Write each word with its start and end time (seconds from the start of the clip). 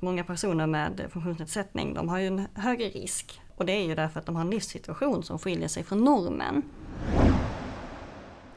Många 0.00 0.24
personer 0.24 0.66
med 0.66 1.06
funktionsnedsättning 1.10 1.94
de 1.94 2.08
har 2.08 2.18
ju 2.18 2.26
en 2.26 2.46
högre 2.54 2.88
risk 2.88 3.40
och 3.56 3.66
det 3.66 3.72
är 3.72 3.86
ju 3.86 3.94
därför 3.94 4.20
att 4.20 4.26
de 4.26 4.36
har 4.36 4.42
en 4.42 4.50
livssituation 4.50 5.22
som 5.22 5.38
skiljer 5.38 5.68
sig 5.68 5.84
från 5.84 6.04
normen. 6.04 6.62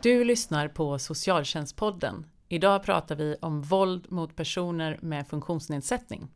Du 0.01 0.23
lyssnar 0.23 0.67
på 0.67 0.99
Socialtjänstpodden. 0.99 2.25
Idag 2.47 2.83
pratar 2.83 3.15
vi 3.15 3.35
om 3.41 3.61
våld 3.61 4.11
mot 4.11 4.35
personer 4.35 4.99
med 5.01 5.27
funktionsnedsättning. 5.27 6.27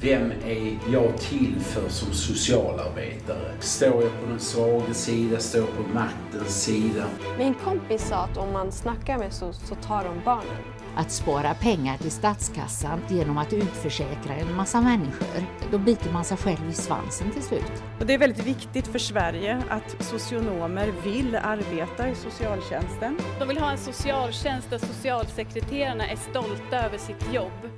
Vem 0.00 0.30
är 0.30 0.78
jag 0.92 1.18
till 1.18 1.60
för 1.60 1.88
som 1.88 2.12
socialarbetare? 2.12 3.52
Står 3.60 4.02
jag 4.02 4.20
på 4.20 4.26
den 4.28 4.38
svaga 4.38 4.94
sida? 4.94 5.38
Står 5.38 5.60
jag 5.60 5.76
på 5.76 5.94
maktens 5.94 6.62
sida? 6.64 7.04
Min 7.38 7.54
kompis 7.54 8.08
sa 8.08 8.16
att 8.16 8.36
om 8.36 8.52
man 8.52 8.72
snackar 8.72 9.18
med 9.18 9.32
SOS 9.32 9.68
så 9.68 9.74
tar 9.74 10.04
de 10.04 10.24
barnen. 10.24 10.77
Att 10.98 11.12
spara 11.12 11.54
pengar 11.54 11.96
till 11.98 12.10
statskassan 12.10 13.00
genom 13.08 13.38
att 13.38 13.52
utförsäkra 13.52 14.34
en 14.34 14.54
massa 14.56 14.80
människor. 14.80 15.46
Då 15.70 15.78
biter 15.78 16.12
man 16.12 16.24
sig 16.24 16.36
själv 16.36 16.70
i 16.70 16.72
svansen 16.72 17.30
till 17.30 17.42
slut. 17.42 17.82
Och 18.00 18.06
det 18.06 18.14
är 18.14 18.18
väldigt 18.18 18.46
viktigt 18.46 18.86
för 18.86 18.98
Sverige 18.98 19.62
att 19.68 20.04
socionomer 20.04 20.92
vill 21.04 21.34
arbeta 21.34 22.08
i 22.08 22.14
socialtjänsten. 22.14 23.18
De 23.38 23.48
vill 23.48 23.58
ha 23.58 23.70
en 23.70 23.78
socialtjänst 23.78 24.70
där 24.70 24.78
socialsekreterarna 24.78 26.08
är 26.08 26.16
stolta 26.16 26.76
över 26.84 26.98
sitt 26.98 27.34
jobb. 27.34 27.70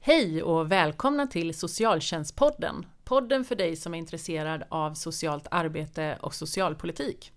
Hej 0.00 0.42
och 0.42 0.72
välkomna 0.72 1.26
till 1.26 1.54
Socialtjänstpodden. 1.54 2.86
Podden 3.04 3.44
för 3.44 3.56
dig 3.56 3.76
som 3.76 3.94
är 3.94 3.98
intresserad 3.98 4.62
av 4.68 4.94
socialt 4.94 5.46
arbete 5.50 6.18
och 6.20 6.34
socialpolitik. 6.34 7.32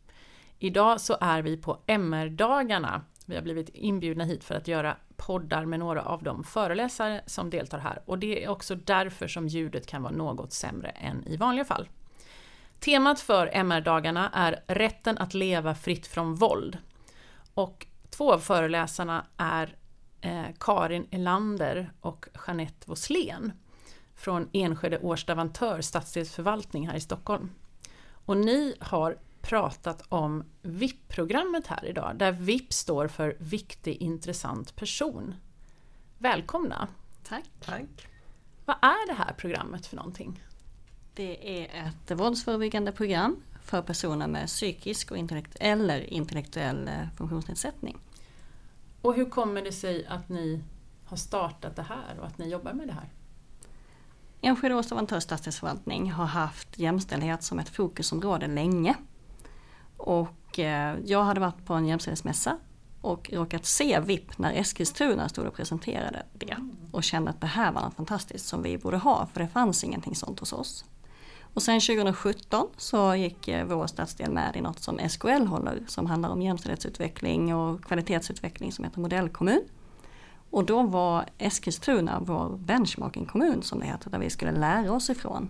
Idag 0.59 1.01
så 1.01 1.17
är 1.21 1.41
vi 1.41 1.57
på 1.57 1.79
MR-dagarna. 1.87 3.01
Vi 3.25 3.35
har 3.35 3.41
blivit 3.41 3.69
inbjudna 3.69 4.23
hit 4.23 4.43
för 4.43 4.55
att 4.55 4.67
göra 4.67 4.97
poddar 5.15 5.65
med 5.65 5.79
några 5.79 6.01
av 6.01 6.23
de 6.23 6.43
föreläsare 6.43 7.21
som 7.25 7.49
deltar 7.49 7.79
här 7.79 8.01
och 8.05 8.19
det 8.19 8.43
är 8.43 8.49
också 8.49 8.75
därför 8.75 9.27
som 9.27 9.47
ljudet 9.47 9.87
kan 9.87 10.03
vara 10.03 10.13
något 10.13 10.53
sämre 10.53 10.89
än 10.89 11.27
i 11.27 11.37
vanliga 11.37 11.65
fall. 11.65 11.89
Temat 12.79 13.19
för 13.19 13.47
MR-dagarna 13.53 14.29
är 14.33 14.63
rätten 14.67 15.17
att 15.17 15.33
leva 15.33 15.75
fritt 15.75 16.07
från 16.07 16.35
våld. 16.35 16.77
Och 17.53 17.87
två 18.09 18.33
av 18.33 18.39
föreläsarna 18.39 19.25
är 19.37 19.75
eh, 20.21 20.45
Karin 20.59 21.07
Elander 21.11 21.91
och 22.01 22.25
Jeanette 22.47 22.89
Vosslén 22.89 23.51
från 24.15 24.49
Enskede 24.53 24.99
Årstavantör 24.99 25.81
stadsdelsförvaltning 25.81 26.87
här 26.87 26.95
i 26.95 27.01
Stockholm. 27.01 27.51
Och 28.25 28.37
ni 28.37 28.75
har 28.79 29.17
pratat 29.43 30.03
om 30.09 30.43
VIP-programmet 30.61 31.67
här 31.67 31.85
idag, 31.85 32.15
där 32.15 32.31
VIP 32.31 32.73
står 32.73 33.07
för 33.07 33.35
Viktig 33.39 33.95
intressant 33.95 34.75
person. 34.75 35.35
Välkomna! 36.17 36.87
Tack! 37.23 37.49
Tack. 37.59 38.07
Vad 38.65 38.75
är 38.81 39.07
det 39.07 39.13
här 39.13 39.33
programmet 39.33 39.85
för 39.85 39.95
någonting? 39.95 40.43
Det 41.13 41.59
är 41.59 41.87
ett 41.87 42.19
våldsförebyggande 42.19 42.91
program 42.91 43.43
för 43.63 43.81
personer 43.81 44.27
med 44.27 44.47
psykisk 44.47 45.11
och 45.11 45.17
intellekt 45.17 45.57
eller 45.59 46.13
intellektuell 46.13 46.87
eh, 46.87 47.17
funktionsnedsättning. 47.17 47.97
Och 49.01 49.13
hur 49.13 49.29
kommer 49.29 49.61
det 49.61 49.71
sig 49.71 50.05
att 50.05 50.29
ni 50.29 50.63
har 51.05 51.17
startat 51.17 51.75
det 51.75 51.83
här 51.83 52.19
och 52.19 52.27
att 52.27 52.37
ni 52.37 52.49
jobbar 52.49 52.73
med 52.73 52.87
det 52.87 52.93
här? 52.93 53.09
Enskede 54.41 54.75
Årsta 54.75 55.21
stadsdelsförvaltning 55.21 56.11
har 56.11 56.25
haft 56.25 56.79
jämställdhet 56.79 57.43
som 57.43 57.59
ett 57.59 57.69
fokusområde 57.69 58.47
länge. 58.47 58.95
Och 60.03 60.59
eh, 60.59 60.97
jag 61.05 61.23
hade 61.23 61.39
varit 61.39 61.65
på 61.65 61.73
en 61.73 61.85
jämställdhetsmässa 61.85 62.57
och 63.01 63.29
råkat 63.33 63.65
se 63.65 63.99
VIP 63.99 64.37
när 64.37 64.53
Eskilstuna 64.53 65.29
stod 65.29 65.45
och 65.45 65.53
presenterade 65.53 66.23
det. 66.33 66.57
Och 66.91 67.03
kände 67.03 67.29
att 67.29 67.41
det 67.41 67.47
här 67.47 67.71
var 67.71 67.81
något 67.81 67.95
fantastiskt 67.95 68.45
som 68.45 68.63
vi 68.63 68.77
borde 68.77 68.97
ha 68.97 69.27
för 69.33 69.39
det 69.39 69.47
fanns 69.47 69.83
ingenting 69.83 70.15
sånt 70.15 70.39
hos 70.39 70.53
oss. 70.53 70.85
Och 71.53 71.61
sen 71.61 71.79
2017 71.79 72.67
så 72.77 73.15
gick 73.15 73.47
eh, 73.47 73.65
vår 73.65 73.87
stadsdel 73.87 74.31
med 74.31 74.55
i 74.55 74.61
något 74.61 74.79
som 74.79 75.09
SKL 75.09 75.45
håller 75.45 75.83
som 75.87 76.05
handlar 76.05 76.29
om 76.29 76.41
jämställdhetsutveckling 76.41 77.55
och 77.55 77.83
kvalitetsutveckling 77.83 78.71
som 78.71 78.85
heter 78.85 78.99
Modellkommun. 78.99 79.63
Och 80.49 80.65
då 80.65 80.83
var 80.83 81.25
Eskilstuna 81.37 82.19
vår 82.25 82.57
benchmarkingkommun 82.57 83.61
som 83.61 83.79
det 83.79 83.85
heter, 83.85 84.09
där 84.09 84.19
vi 84.19 84.29
skulle 84.29 84.51
lära 84.51 84.93
oss 84.93 85.09
ifrån. 85.09 85.49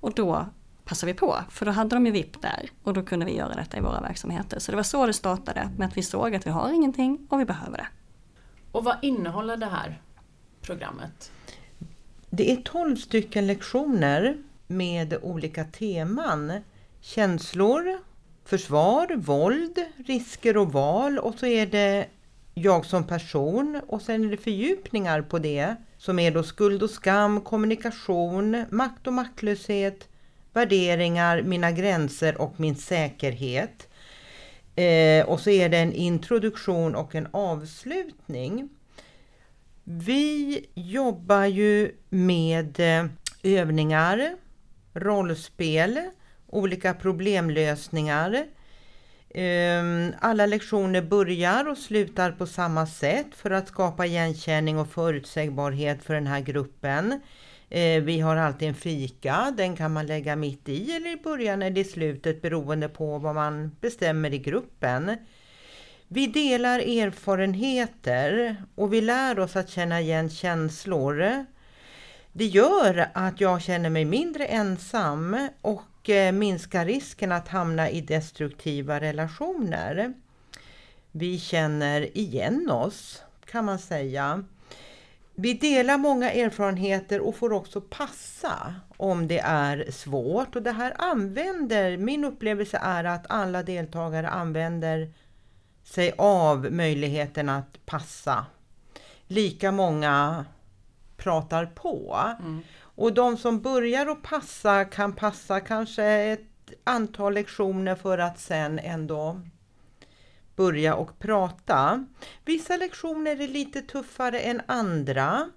Och 0.00 0.12
då 0.14 0.46
passade 0.92 1.12
vi 1.12 1.18
på, 1.18 1.38
för 1.50 1.66
då 1.66 1.72
hade 1.72 1.96
de 1.96 2.06
ju 2.06 2.12
VIP 2.12 2.42
där 2.42 2.70
och 2.82 2.94
då 2.94 3.02
kunde 3.02 3.26
vi 3.26 3.36
göra 3.36 3.54
detta 3.54 3.76
i 3.76 3.80
våra 3.80 4.00
verksamheter. 4.00 4.58
Så 4.58 4.72
det 4.72 4.76
var 4.76 4.82
så 4.82 5.06
det 5.06 5.12
startade, 5.12 5.70
med 5.78 5.88
att 5.88 5.96
vi 5.96 6.02
såg 6.02 6.34
att 6.34 6.46
vi 6.46 6.50
har 6.50 6.72
ingenting 6.72 7.26
och 7.30 7.40
vi 7.40 7.44
behöver 7.44 7.76
det. 7.76 7.86
Och 8.72 8.84
vad 8.84 8.96
innehåller 9.02 9.56
det 9.56 9.66
här 9.66 10.02
programmet? 10.62 11.30
Det 12.30 12.52
är 12.52 12.56
12 12.56 12.96
stycken 12.96 13.46
lektioner 13.46 14.36
med 14.66 15.16
olika 15.22 15.64
teman. 15.64 16.52
Känslor, 17.00 17.98
försvar, 18.44 19.16
våld, 19.16 19.78
risker 20.06 20.56
och 20.56 20.72
val 20.72 21.18
och 21.18 21.34
så 21.34 21.46
är 21.46 21.66
det 21.66 22.06
jag 22.54 22.86
som 22.86 23.04
person 23.04 23.80
och 23.86 24.02
sen 24.02 24.24
är 24.24 24.30
det 24.30 24.36
fördjupningar 24.36 25.22
på 25.22 25.38
det 25.38 25.76
som 25.98 26.18
är 26.18 26.30
då 26.30 26.42
skuld 26.42 26.82
och 26.82 26.90
skam, 26.90 27.40
kommunikation, 27.40 28.64
makt 28.70 29.06
och 29.06 29.12
maktlöshet, 29.12 30.08
värderingar, 30.52 31.42
mina 31.42 31.72
gränser 31.72 32.40
och 32.40 32.60
min 32.60 32.76
säkerhet. 32.76 33.88
Eh, 34.76 35.24
och 35.26 35.40
så 35.40 35.50
är 35.50 35.68
det 35.68 35.78
en 35.78 35.92
introduktion 35.92 36.94
och 36.94 37.14
en 37.14 37.28
avslutning. 37.30 38.68
Vi 39.84 40.66
jobbar 40.74 41.44
ju 41.44 41.96
med 42.08 42.80
eh, 42.80 43.06
övningar, 43.42 44.36
rollspel, 44.94 46.00
olika 46.46 46.94
problemlösningar. 46.94 48.46
Ehm, 49.34 50.12
alla 50.20 50.46
lektioner 50.46 51.02
börjar 51.02 51.68
och 51.68 51.78
slutar 51.78 52.32
på 52.32 52.46
samma 52.46 52.86
sätt 52.86 53.26
för 53.36 53.50
att 53.50 53.68
skapa 53.68 54.06
igenkänning 54.06 54.78
och 54.78 54.88
förutsägbarhet 54.88 56.04
för 56.04 56.14
den 56.14 56.26
här 56.26 56.40
gruppen. 56.40 57.20
Eh, 57.74 58.02
vi 58.02 58.20
har 58.20 58.36
alltid 58.36 58.68
en 58.68 58.74
fika, 58.74 59.54
den 59.56 59.76
kan 59.76 59.92
man 59.92 60.06
lägga 60.06 60.36
mitt 60.36 60.68
i 60.68 60.96
eller 60.96 61.12
i 61.12 61.16
början 61.16 61.62
eller 61.62 61.80
i 61.80 61.84
slutet 61.84 62.42
beroende 62.42 62.88
på 62.88 63.18
vad 63.18 63.34
man 63.34 63.76
bestämmer 63.80 64.34
i 64.34 64.38
gruppen. 64.38 65.16
Vi 66.08 66.26
delar 66.26 66.78
erfarenheter 66.78 68.56
och 68.74 68.92
vi 68.92 69.00
lär 69.00 69.38
oss 69.38 69.56
att 69.56 69.68
känna 69.68 70.00
igen 70.00 70.30
känslor. 70.30 71.46
Det 72.32 72.46
gör 72.46 73.08
att 73.14 73.40
jag 73.40 73.62
känner 73.62 73.90
mig 73.90 74.04
mindre 74.04 74.46
ensam 74.46 75.48
och 75.60 76.10
eh, 76.10 76.32
minskar 76.32 76.84
risken 76.84 77.32
att 77.32 77.48
hamna 77.48 77.90
i 77.90 78.00
destruktiva 78.00 79.00
relationer. 79.00 80.12
Vi 81.12 81.38
känner 81.38 82.18
igen 82.18 82.70
oss 82.70 83.22
kan 83.44 83.64
man 83.64 83.78
säga. 83.78 84.44
Vi 85.34 85.54
delar 85.54 85.98
många 85.98 86.32
erfarenheter 86.32 87.20
och 87.20 87.36
får 87.36 87.52
också 87.52 87.80
passa 87.80 88.74
om 88.96 89.28
det 89.28 89.38
är 89.38 89.90
svårt. 89.90 90.56
Och 90.56 90.62
det 90.62 90.72
här 90.72 90.94
använder, 90.98 91.96
min 91.96 92.24
upplevelse 92.24 92.78
är 92.82 93.04
att 93.04 93.26
alla 93.28 93.62
deltagare 93.62 94.28
använder 94.28 95.12
sig 95.84 96.12
av 96.18 96.72
möjligheten 96.72 97.48
att 97.48 97.86
passa. 97.86 98.46
Lika 99.26 99.72
många 99.72 100.44
pratar 101.16 101.66
på. 101.66 102.18
Mm. 102.40 102.62
Och 102.94 103.12
de 103.12 103.36
som 103.36 103.60
börjar 103.60 104.06
att 104.06 104.22
passa 104.22 104.84
kan 104.84 105.12
passa 105.12 105.60
kanske 105.60 106.04
ett 106.04 106.40
antal 106.84 107.34
lektioner 107.34 107.94
för 107.94 108.18
att 108.18 108.40
sen 108.40 108.78
ändå 108.78 109.40
börja 110.56 110.94
och 110.94 111.18
prata. 111.18 112.06
Vissa 112.44 112.76
lektioner 112.76 113.40
är 113.40 113.48
lite 113.48 113.82
tuffare 113.82 114.40
än 114.40 114.62
andra. 114.66 115.50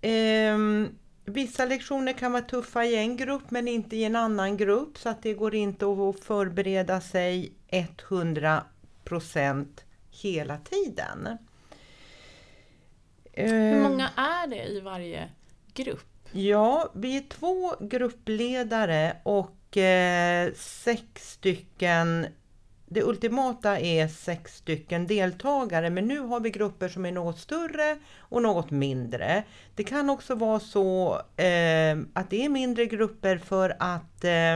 Eh, 0.00 0.58
vissa 1.24 1.64
lektioner 1.64 2.12
kan 2.12 2.32
vara 2.32 2.42
tuffa 2.42 2.84
i 2.84 2.96
en 2.96 3.16
grupp 3.16 3.50
men 3.50 3.68
inte 3.68 3.96
i 3.96 4.04
en 4.04 4.16
annan 4.16 4.56
grupp 4.56 4.98
så 4.98 5.08
att 5.08 5.22
det 5.22 5.34
går 5.34 5.54
inte 5.54 5.86
att 5.86 6.20
förbereda 6.20 7.00
sig 7.00 7.52
100% 7.68 9.66
hela 10.10 10.58
tiden. 10.58 11.38
Hur 13.32 13.82
många 13.82 14.10
är 14.16 14.46
det 14.46 14.64
i 14.64 14.80
varje 14.80 15.28
grupp? 15.74 16.28
Ja, 16.32 16.90
vi 16.94 17.16
är 17.16 17.22
två 17.28 17.74
gruppledare 17.80 19.16
och 19.22 19.76
eh, 19.76 20.52
sex 20.54 21.30
stycken 21.32 22.26
det 22.92 23.02
ultimata 23.02 23.78
är 23.78 24.08
sex 24.08 24.56
stycken 24.56 25.06
deltagare 25.06 25.90
men 25.90 26.08
nu 26.08 26.20
har 26.20 26.40
vi 26.40 26.50
grupper 26.50 26.88
som 26.88 27.06
är 27.06 27.12
något 27.12 27.38
större 27.38 27.98
och 28.18 28.42
något 28.42 28.70
mindre. 28.70 29.42
Det 29.74 29.84
kan 29.84 30.10
också 30.10 30.34
vara 30.34 30.60
så 30.60 31.14
eh, 31.36 31.98
att 32.12 32.30
det 32.30 32.44
är 32.44 32.48
mindre 32.48 32.86
grupper 32.86 33.38
för 33.38 33.76
att 33.78 34.24
eh, 34.24 34.54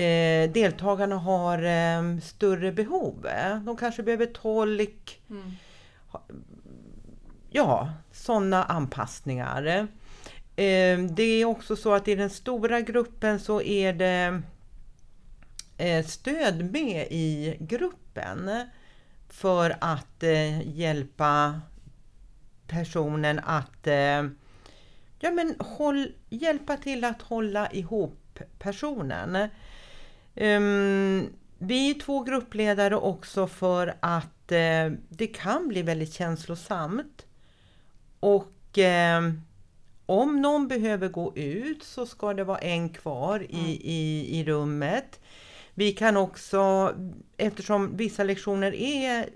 eh, 0.00 0.50
deltagarna 0.50 1.16
har 1.16 1.62
eh, 1.62 2.18
större 2.22 2.72
behov. 2.72 3.28
De 3.64 3.76
kanske 3.76 4.02
behöver 4.02 4.26
tolk, 4.26 5.20
mm 5.30 5.52
ja, 7.50 7.88
sådana 8.12 8.64
anpassningar. 8.64 9.66
Eh, 10.56 10.98
det 11.10 11.22
är 11.22 11.44
också 11.44 11.76
så 11.76 11.94
att 11.94 12.08
i 12.08 12.14
den 12.14 12.30
stora 12.30 12.80
gruppen 12.80 13.40
så 13.40 13.62
är 13.62 13.92
det 13.92 14.42
stöd 16.06 16.72
med 16.72 17.06
i 17.10 17.56
gruppen 17.60 18.50
för 19.28 19.76
att 19.80 20.22
eh, 20.22 20.78
hjälpa 20.78 21.60
personen 22.66 23.38
att 23.44 23.86
ja, 25.18 25.30
men 25.30 25.54
håll, 25.58 26.12
hjälpa 26.28 26.76
till 26.76 27.04
att 27.04 27.22
hålla 27.22 27.72
ihop 27.72 28.38
personen. 28.58 29.48
Um, 30.34 31.30
vi 31.58 31.90
är 31.90 32.00
två 32.00 32.22
gruppledare 32.22 32.96
också 32.96 33.46
för 33.46 33.94
att 34.00 34.52
eh, 34.52 34.90
det 35.08 35.26
kan 35.26 35.68
bli 35.68 35.82
väldigt 35.82 36.12
känslosamt. 36.12 37.26
Och 38.20 38.78
eh, 38.78 39.22
om 40.06 40.42
någon 40.42 40.68
behöver 40.68 41.08
gå 41.08 41.36
ut 41.36 41.82
så 41.82 42.06
ska 42.06 42.34
det 42.34 42.44
vara 42.44 42.58
en 42.58 42.88
kvar 42.88 43.40
i, 43.40 43.58
mm. 43.58 43.80
i, 43.82 44.26
i 44.40 44.44
rummet. 44.44 45.20
Vi 45.78 45.92
kan 45.92 46.16
också, 46.16 46.94
eftersom 47.36 47.96
vissa 47.96 48.24
lektioner 48.24 48.74
är 48.74 49.28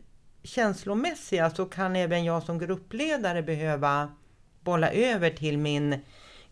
känslomässiga 0.43 1.50
så 1.50 1.65
kan 1.67 1.97
även 1.97 2.25
jag 2.25 2.43
som 2.43 2.59
gruppledare 2.59 3.43
behöva 3.43 4.12
bolla 4.61 4.91
över 4.91 5.31
till 5.31 5.59
min 5.59 5.99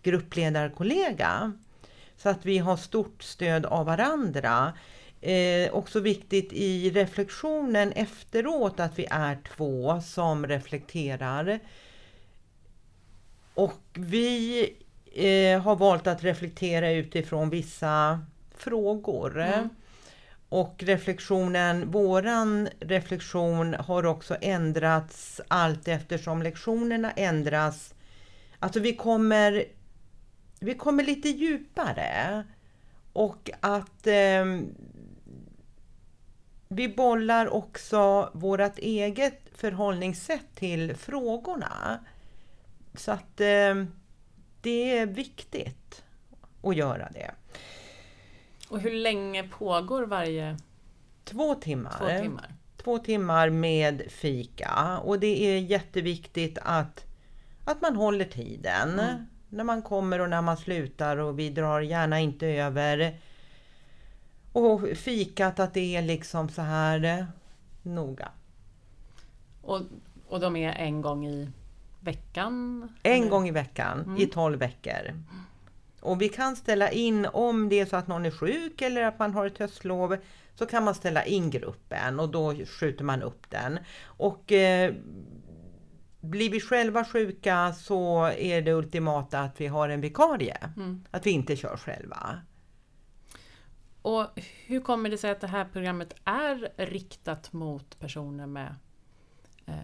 gruppledarkollega. 0.02 1.52
Så 2.16 2.28
att 2.28 2.46
vi 2.46 2.58
har 2.58 2.76
stort 2.76 3.22
stöd 3.22 3.66
av 3.66 3.86
varandra. 3.86 4.72
Eh, 5.20 5.72
också 5.72 6.00
viktigt 6.00 6.52
i 6.52 6.90
reflektionen 6.90 7.92
efteråt 7.92 8.80
att 8.80 8.98
vi 8.98 9.06
är 9.10 9.38
två 9.56 10.00
som 10.00 10.46
reflekterar. 10.46 11.60
Och 13.54 13.82
vi 13.92 14.62
eh, 15.14 15.60
har 15.62 15.76
valt 15.76 16.06
att 16.06 16.24
reflektera 16.24 16.90
utifrån 16.90 17.50
vissa 17.50 18.20
frågor. 18.62 19.40
Mm. 19.40 19.68
Och 20.48 20.82
reflektionen, 20.82 21.90
våran 21.90 22.68
reflektion 22.80 23.74
har 23.74 24.06
också 24.06 24.36
ändrats 24.40 25.40
allt 25.48 25.88
eftersom 25.88 26.42
lektionerna 26.42 27.10
ändras. 27.10 27.94
Alltså 28.58 28.80
vi 28.80 28.96
kommer, 28.96 29.64
vi 30.60 30.74
kommer 30.74 31.04
lite 31.04 31.28
djupare. 31.28 32.44
Och 33.12 33.50
att 33.60 34.06
eh, 34.06 34.44
vi 36.68 36.88
bollar 36.88 37.48
också 37.48 38.30
vårt 38.32 38.78
eget 38.78 39.40
förhållningssätt 39.54 40.54
till 40.54 40.96
frågorna. 40.96 42.04
Så 42.94 43.12
att 43.12 43.40
eh, 43.40 43.84
det 44.60 44.98
är 44.98 45.06
viktigt 45.06 46.04
att 46.62 46.76
göra 46.76 47.10
det. 47.10 47.30
Och 48.70 48.80
hur 48.80 48.92
länge 48.92 49.42
pågår 49.42 50.02
varje? 50.02 50.56
Två 51.24 51.54
timmar. 51.54 51.98
Två 51.98 52.22
timmar, 52.22 52.54
Två 52.76 52.98
timmar 52.98 53.50
med 53.50 54.02
fika. 54.08 54.98
Och 54.98 55.20
det 55.20 55.44
är 55.44 55.58
jätteviktigt 55.58 56.58
att, 56.62 57.04
att 57.64 57.82
man 57.82 57.96
håller 57.96 58.24
tiden. 58.24 59.00
Mm. 59.00 59.26
När 59.48 59.64
man 59.64 59.82
kommer 59.82 60.20
och 60.20 60.30
när 60.30 60.42
man 60.42 60.56
slutar 60.56 61.16
och 61.16 61.38
vi 61.38 61.50
drar 61.50 61.80
gärna 61.80 62.20
inte 62.20 62.46
över. 62.46 63.18
Och 64.52 64.88
fikat 64.96 65.60
att 65.60 65.74
det 65.74 65.96
är 65.96 66.02
liksom 66.02 66.48
så 66.48 66.62
här 66.62 67.04
eh, 67.04 67.24
noga. 67.82 68.28
Och, 69.62 69.80
och 70.28 70.40
de 70.40 70.56
är 70.56 70.72
en 70.72 71.02
gång 71.02 71.26
i 71.26 71.50
veckan? 72.00 72.82
En 73.02 73.12
eller? 73.12 73.30
gång 73.30 73.48
i 73.48 73.50
veckan 73.50 74.00
mm. 74.00 74.16
i 74.16 74.26
12 74.26 74.58
veckor. 74.58 75.14
Och 76.00 76.22
vi 76.22 76.28
kan 76.28 76.56
ställa 76.56 76.90
in 76.90 77.26
om 77.26 77.68
det 77.68 77.80
är 77.80 77.86
så 77.86 77.96
att 77.96 78.06
någon 78.06 78.26
är 78.26 78.30
sjuk 78.30 78.82
eller 78.82 79.02
att 79.02 79.18
man 79.18 79.34
har 79.34 79.46
ett 79.46 79.58
höstlov 79.58 80.16
så 80.54 80.66
kan 80.66 80.84
man 80.84 80.94
ställa 80.94 81.24
in 81.24 81.50
gruppen 81.50 82.20
och 82.20 82.28
då 82.28 82.54
skjuter 82.54 83.04
man 83.04 83.22
upp 83.22 83.50
den. 83.50 83.78
Och 84.04 84.52
eh, 84.52 84.94
blir 86.20 86.50
vi 86.50 86.60
själva 86.60 87.04
sjuka 87.04 87.72
så 87.72 88.24
är 88.24 88.62
det 88.62 88.72
ultimata 88.72 89.40
att 89.40 89.60
vi 89.60 89.66
har 89.66 89.88
en 89.88 90.00
vikarie. 90.00 90.56
Mm. 90.76 91.04
Att 91.10 91.26
vi 91.26 91.30
inte 91.30 91.56
kör 91.56 91.76
själva. 91.76 92.40
Och 94.02 94.26
hur 94.66 94.80
kommer 94.80 95.10
det 95.10 95.18
sig 95.18 95.30
att 95.30 95.40
det 95.40 95.46
här 95.46 95.68
programmet 95.72 96.14
är 96.24 96.72
riktat 96.76 97.52
mot 97.52 97.98
personer 97.98 98.46
med 98.46 98.74
eh, 99.66 99.74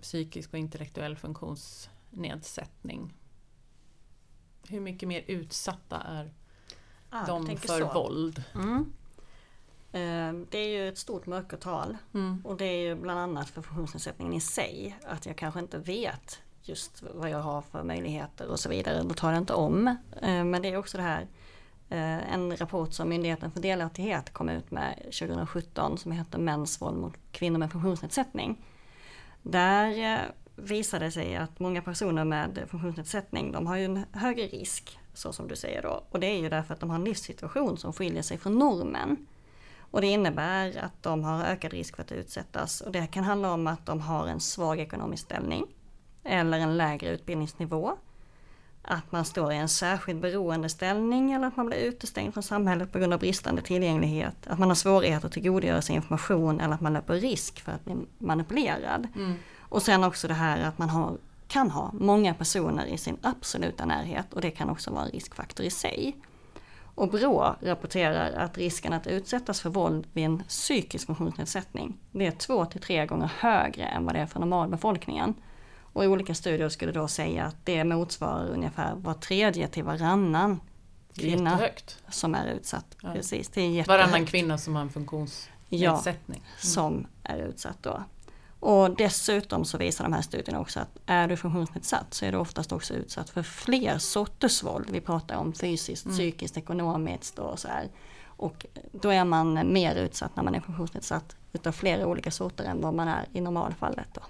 psykisk 0.00 0.52
och 0.52 0.58
intellektuell 0.58 1.16
funktionsnedsättning? 1.16 3.12
Hur 4.68 4.80
mycket 4.80 5.08
mer 5.08 5.24
utsatta 5.26 5.96
är 6.00 6.32
ah, 7.10 7.26
de 7.26 7.56
för 7.56 7.80
så. 7.80 7.92
våld? 7.92 8.42
Mm. 8.54 8.92
Eh, 9.92 10.46
det 10.50 10.58
är 10.58 10.68
ju 10.68 10.88
ett 10.88 10.98
stort 10.98 11.26
mörkertal 11.26 11.96
mm. 12.14 12.42
och 12.44 12.56
det 12.56 12.64
är 12.64 12.80
ju 12.80 12.94
bland 12.94 13.20
annat 13.20 13.50
för 13.50 13.62
funktionsnedsättningen 13.62 14.34
i 14.34 14.40
sig. 14.40 14.98
Att 15.06 15.26
jag 15.26 15.36
kanske 15.36 15.60
inte 15.60 15.78
vet 15.78 16.40
just 16.62 17.02
vad 17.14 17.30
jag 17.30 17.42
har 17.42 17.62
för 17.62 17.82
möjligheter 17.82 18.48
och 18.48 18.60
så 18.60 18.68
vidare. 18.68 19.02
Då 19.02 19.14
tar 19.14 19.32
jag 19.32 19.38
inte 19.38 19.54
om. 19.54 19.88
Eh, 20.22 20.44
men 20.44 20.62
det 20.62 20.68
är 20.68 20.76
också 20.76 20.96
det 20.96 21.02
här 21.02 21.28
Eh, 21.92 22.34
en 22.34 22.56
rapport 22.56 22.92
som 22.92 23.08
Myndigheten 23.08 23.50
för 23.50 23.60
delaktighet 23.60 24.32
kom 24.32 24.48
ut 24.48 24.70
med 24.70 24.96
2017 24.96 25.98
som 25.98 26.12
heter 26.12 26.38
Mäns 26.38 26.80
våld 26.80 26.96
mot 26.96 27.14
kvinnor 27.32 27.58
med 27.58 27.72
funktionsnedsättning. 27.72 28.64
Där 29.42 30.20
visade 30.62 31.04
det 31.04 31.10
sig 31.10 31.36
att 31.36 31.60
många 31.60 31.82
personer 31.82 32.24
med 32.24 32.66
funktionsnedsättning 32.70 33.52
de 33.52 33.66
har 33.66 33.76
ju 33.76 33.84
en 33.84 34.04
högre 34.12 34.46
risk, 34.46 34.98
så 35.14 35.32
som 35.32 35.48
du 35.48 35.56
säger 35.56 35.82
då. 35.82 36.04
Och 36.10 36.20
det 36.20 36.26
är 36.26 36.38
ju 36.38 36.48
därför 36.48 36.74
att 36.74 36.80
de 36.80 36.90
har 36.90 36.96
en 36.96 37.04
livssituation 37.04 37.78
som 37.78 37.92
skiljer 37.92 38.22
sig 38.22 38.38
från 38.38 38.58
normen. 38.58 39.26
Och 39.78 40.00
det 40.00 40.06
innebär 40.06 40.84
att 40.84 41.02
de 41.02 41.24
har 41.24 41.44
ökad 41.44 41.72
risk 41.72 41.96
för 41.96 42.02
att 42.02 42.12
utsättas. 42.12 42.80
Och 42.80 42.92
det 42.92 43.06
kan 43.06 43.24
handla 43.24 43.52
om 43.52 43.66
att 43.66 43.86
de 43.86 44.00
har 44.00 44.26
en 44.26 44.40
svag 44.40 44.80
ekonomisk 44.80 45.24
ställning 45.24 45.66
eller 46.24 46.58
en 46.58 46.76
lägre 46.76 47.10
utbildningsnivå 47.10 47.96
att 48.82 49.12
man 49.12 49.24
står 49.24 49.52
i 49.52 49.56
en 49.56 49.68
särskild 49.68 50.20
beroendeställning 50.20 51.32
eller 51.32 51.46
att 51.46 51.56
man 51.56 51.66
blir 51.66 51.78
utestängd 51.78 52.34
från 52.34 52.42
samhället 52.42 52.92
på 52.92 52.98
grund 52.98 53.12
av 53.12 53.20
bristande 53.20 53.62
tillgänglighet. 53.62 54.46
Att 54.46 54.58
man 54.58 54.68
har 54.68 54.74
svårigheter 54.74 55.26
att 55.26 55.32
tillgodogöra 55.32 55.82
sig 55.82 55.94
information 55.94 56.60
eller 56.60 56.74
att 56.74 56.80
man 56.80 56.92
löper 56.92 57.14
risk 57.14 57.60
för 57.60 57.72
att 57.72 57.84
bli 57.84 57.94
manipulerad. 58.18 59.08
Mm. 59.14 59.34
Och 59.72 59.82
sen 59.82 60.04
också 60.04 60.28
det 60.28 60.34
här 60.34 60.62
att 60.62 60.78
man 60.78 60.90
har, 60.90 61.18
kan 61.48 61.70
ha 61.70 61.90
många 61.92 62.34
personer 62.34 62.86
i 62.86 62.98
sin 62.98 63.16
absoluta 63.22 63.84
närhet 63.84 64.32
och 64.32 64.40
det 64.40 64.50
kan 64.50 64.70
också 64.70 64.90
vara 64.90 65.04
en 65.04 65.10
riskfaktor 65.10 65.66
i 65.66 65.70
sig. 65.70 66.16
Och 66.94 67.08
Brå 67.08 67.56
rapporterar 67.60 68.32
att 68.32 68.58
risken 68.58 68.92
att 68.92 69.06
utsättas 69.06 69.60
för 69.60 69.70
våld 69.70 70.06
vid 70.12 70.24
en 70.24 70.42
psykisk 70.48 71.06
funktionsnedsättning, 71.06 71.98
det 72.10 72.26
är 72.26 72.30
två 72.30 72.64
till 72.64 72.80
tre 72.80 73.06
gånger 73.06 73.30
högre 73.38 73.84
än 73.84 74.04
vad 74.04 74.14
det 74.14 74.20
är 74.20 74.26
för 74.26 74.40
normalbefolkningen. 74.40 75.34
Och 75.80 76.02
olika 76.04 76.34
studier 76.34 76.68
skulle 76.68 76.92
då 76.92 77.08
säga 77.08 77.44
att 77.44 77.56
det 77.64 77.84
motsvarar 77.84 78.48
ungefär 78.48 78.94
var 78.94 79.14
tredje 79.14 79.68
till 79.68 79.84
varannan 79.84 80.60
kvinna 81.14 81.50
jättehögt. 81.50 81.98
som 82.10 82.34
är 82.34 82.46
utsatt. 82.46 82.96
Ja. 83.02 83.12
Precis, 83.12 83.48
det 83.48 83.60
är 83.60 83.64
jättehögt. 83.64 83.88
Varannan 83.88 84.26
kvinna 84.26 84.58
som 84.58 84.74
har 84.74 84.82
en 84.82 84.90
funktionsnedsättning. 84.90 86.42
Ja, 86.44 86.50
mm. 86.50 86.58
som 86.58 87.06
är 87.22 87.38
utsatt 87.38 87.78
då. 87.82 88.02
Och 88.62 88.96
dessutom 88.96 89.64
så 89.64 89.78
visar 89.78 90.04
de 90.04 90.12
här 90.12 90.22
studierna 90.22 90.60
också 90.60 90.80
att 90.80 90.98
är 91.06 91.28
du 91.28 91.36
funktionsnedsatt 91.36 92.14
så 92.14 92.24
är 92.24 92.32
du 92.32 92.38
oftast 92.38 92.72
också 92.72 92.94
utsatt 92.94 93.30
för 93.30 93.42
fler 93.42 93.98
sorters 93.98 94.62
våld. 94.62 94.90
Vi 94.90 95.00
pratar 95.00 95.36
om 95.36 95.52
fysiskt, 95.52 96.04
mm. 96.04 96.16
psykiskt, 96.16 96.56
ekonomiskt 96.56 97.38
och 97.38 97.58
så 97.58 97.68
här. 97.68 97.88
Och 98.24 98.66
då 98.92 99.10
är 99.10 99.24
man 99.24 99.72
mer 99.72 99.96
utsatt 99.96 100.36
när 100.36 100.42
man 100.42 100.54
är 100.54 100.60
funktionsnedsatt 100.60 101.36
utav 101.52 101.72
flera 101.72 102.06
olika 102.06 102.30
sorter 102.30 102.64
än 102.64 102.80
vad 102.80 102.94
man 102.94 103.08
är 103.08 103.28
i 103.32 103.40
normalfallet. 103.40 104.08
Då. 104.14 104.20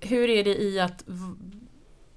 Hur 0.00 0.28
är 0.28 0.44
det 0.44 0.62
i 0.62 0.80
att, 0.80 1.04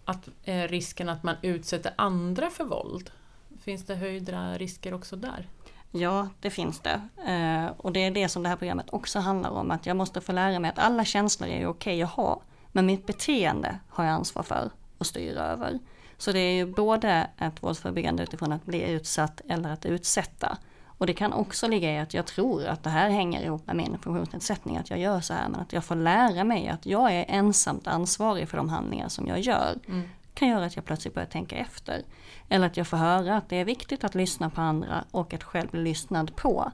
att 0.06 0.30
eh, 0.44 0.64
risken 0.64 1.10
att 1.10 1.24
man 1.24 1.36
utsätter 1.42 1.94
andra 1.96 2.50
för 2.50 2.64
våld? 2.64 3.12
Finns 3.60 3.86
det 3.86 3.96
höjda 3.96 4.58
risker 4.58 4.94
också 4.94 5.16
där? 5.16 5.48
Ja, 5.92 6.28
det 6.40 6.50
finns 6.50 6.80
det. 6.80 7.02
Eh, 7.28 7.72
och 7.78 7.92
det 7.92 8.00
är 8.00 8.12
det 8.12 8.30
som 8.30 8.44
det 8.44 8.50
här 8.50 8.56
programmet 8.56 8.90
också 8.90 9.20
handlar 9.20 9.50
om. 9.50 9.72
Att 9.72 9.86
jag 9.86 9.98
måste 9.98 10.22
få 10.22 10.32
lära 10.32 10.60
mig 10.60 10.70
att 10.70 10.80
alla 10.80 11.06
känslor 11.06 11.50
är 11.50 11.68
okej 11.68 12.04
att 12.04 12.10
ha. 12.10 12.42
Men 12.72 12.86
mitt 12.86 13.06
beteende 13.06 13.80
har 13.90 14.04
jag 14.04 14.14
ansvar 14.14 14.44
för 14.44 14.70
och 14.98 15.06
styr 15.06 15.38
över. 15.38 15.80
Så 16.18 16.32
det 16.32 16.40
är 16.40 16.54
ju 16.54 16.66
både 16.66 17.28
ett 17.38 17.64
våldsförebyggande 17.64 18.24
utifrån 18.24 18.52
att 18.52 18.66
bli 18.66 18.92
utsatt 18.92 19.42
eller 19.48 19.70
att 19.70 19.86
utsätta. 19.86 20.58
Och 20.86 21.08
det 21.08 21.14
kan 21.14 21.34
också 21.34 21.68
ligga 21.68 21.94
i 21.94 22.00
att 22.00 22.14
jag 22.14 22.26
tror 22.26 22.66
att 22.66 22.84
det 22.84 22.90
här 22.90 23.10
hänger 23.10 23.42
ihop 23.44 23.68
med 23.68 23.76
min 23.76 23.98
funktionsnedsättning, 23.98 24.78
att 24.78 24.90
jag 24.90 25.00
gör 25.00 25.22
så 25.22 25.34
här, 25.34 25.50
men 25.50 25.60
att 25.60 25.74
jag 25.74 25.86
får 25.86 25.96
lära 25.96 26.44
mig 26.44 26.68
att 26.68 26.86
jag 26.86 27.14
är 27.14 27.26
ensamt 27.28 27.88
ansvarig 27.88 28.50
för 28.50 28.58
de 28.58 28.70
handlingar 28.70 29.10
som 29.10 29.28
jag 29.28 29.40
gör. 29.40 29.80
Mm 29.88 30.10
kan 30.34 30.48
göra 30.48 30.66
att 30.66 30.76
jag 30.76 30.86
plötsligt 30.86 31.14
börjar 31.14 31.28
tänka 31.28 31.56
efter. 31.56 32.04
Eller 32.50 32.68
att 32.68 32.78
jag 32.78 32.88
får 32.88 32.98
höra 32.98 33.38
att 33.38 33.50
det 33.50 33.56
är 33.56 33.66
viktigt 33.66 34.04
att 34.04 34.16
lyssna 34.16 34.50
på 34.50 34.62
andra 34.62 35.06
och 35.12 35.34
att 35.34 35.44
själv 35.44 35.70
bli 35.70 35.84
lyssnad 35.84 36.36
på. 36.36 36.72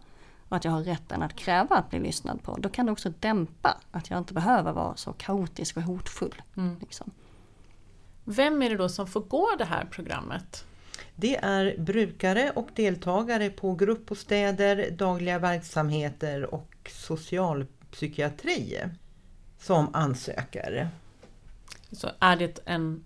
och 0.49 0.55
att 0.55 0.65
jag 0.65 0.71
har 0.71 0.83
rätten 0.83 1.23
att 1.23 1.35
kräva 1.35 1.75
att 1.75 1.89
bli 1.89 1.99
lyssnad 1.99 2.43
på, 2.43 2.57
då 2.57 2.69
kan 2.69 2.85
det 2.85 2.91
också 2.91 3.13
dämpa 3.19 3.77
att 3.91 4.09
jag 4.09 4.17
inte 4.17 4.33
behöver 4.33 4.71
vara 4.71 4.95
så 4.95 5.13
kaotisk 5.13 5.77
och 5.77 5.83
hotfull. 5.83 6.41
Mm. 6.57 6.77
Liksom. 6.79 7.11
Vem 8.23 8.61
är 8.61 8.69
det 8.69 8.77
då 8.77 8.89
som 8.89 9.07
får 9.07 9.21
gå 9.21 9.47
det 9.57 9.65
här 9.65 9.85
programmet? 9.85 10.65
Det 11.15 11.35
är 11.35 11.77
brukare 11.77 12.51
och 12.55 12.67
deltagare 12.75 13.49
på 13.49 13.75
gruppbostäder, 13.75 14.91
dagliga 14.91 15.39
verksamheter 15.39 16.53
och 16.53 16.91
socialpsykiatri 16.93 18.83
som 19.59 19.95
ansöker. 19.95 20.89
Så 21.91 22.09
är 22.19 22.37
det 22.37 22.59
en, 22.65 23.03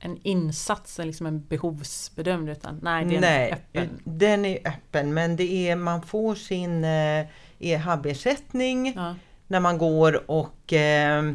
en 0.00 0.18
insats, 0.22 0.98
liksom 0.98 1.26
en 1.26 1.44
behovsbedömd? 1.46 2.48
Utan, 2.48 2.78
nej, 2.82 3.04
det 3.04 3.16
är 3.16 3.20
Nej, 3.20 3.50
en 3.72 3.82
öppen. 3.82 4.00
den 4.04 4.44
är 4.44 4.68
öppen 4.68 5.14
men 5.14 5.36
det 5.36 5.68
är, 5.68 5.76
man 5.76 6.02
får 6.02 6.34
sin 6.34 6.84
eh, 6.84 7.26
EHAB-ersättning 7.58 8.92
Ja. 8.96 9.14
när 9.46 9.60
man 9.60 9.78
går 9.78 10.30
och 10.30 10.72
eh, 10.72 11.32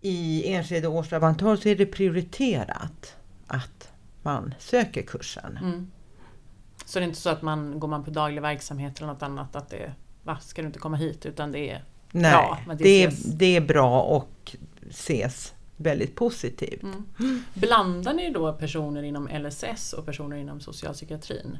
i 0.00 0.52
Enskede 0.52 0.88
årsrabattör 0.88 1.56
så 1.56 1.68
är 1.68 1.76
det 1.76 1.86
prioriterat 1.86 3.16
att 3.46 3.88
man 4.22 4.54
söker 4.58 5.02
kursen. 5.02 5.58
Mm. 5.62 5.90
Så 6.84 6.98
det 6.98 7.04
är 7.04 7.06
inte 7.08 7.20
så 7.20 7.30
att 7.30 7.42
man 7.42 7.80
går 7.80 7.88
man 7.88 8.04
på 8.04 8.10
daglig 8.10 8.42
verksamhet 8.42 8.96
eller 8.98 9.06
något 9.06 9.22
annat 9.22 9.56
att 9.56 9.70
det 9.70 9.92
va, 10.22 10.38
ska 10.40 10.62
du 10.62 10.66
inte 10.66 10.78
komma 10.78 10.96
hit 10.96 11.26
utan 11.26 11.52
det 11.52 11.70
är 11.70 11.84
Nej, 12.12 12.32
bra. 12.32 12.58
det, 12.78 12.88
är, 13.04 13.08
ses- 13.08 13.24
det 13.36 13.56
är 13.56 13.60
bra 13.60 14.02
och 14.02 14.56
ses 14.90 15.54
väldigt 15.76 16.14
positivt. 16.14 16.82
Mm. 16.82 17.44
Blandar 17.54 18.12
ni 18.12 18.30
då 18.30 18.52
personer 18.52 19.02
inom 19.02 19.28
LSS 19.28 19.92
och 19.92 20.06
personer 20.06 20.36
inom 20.36 20.60
socialpsykiatrin? 20.60 21.58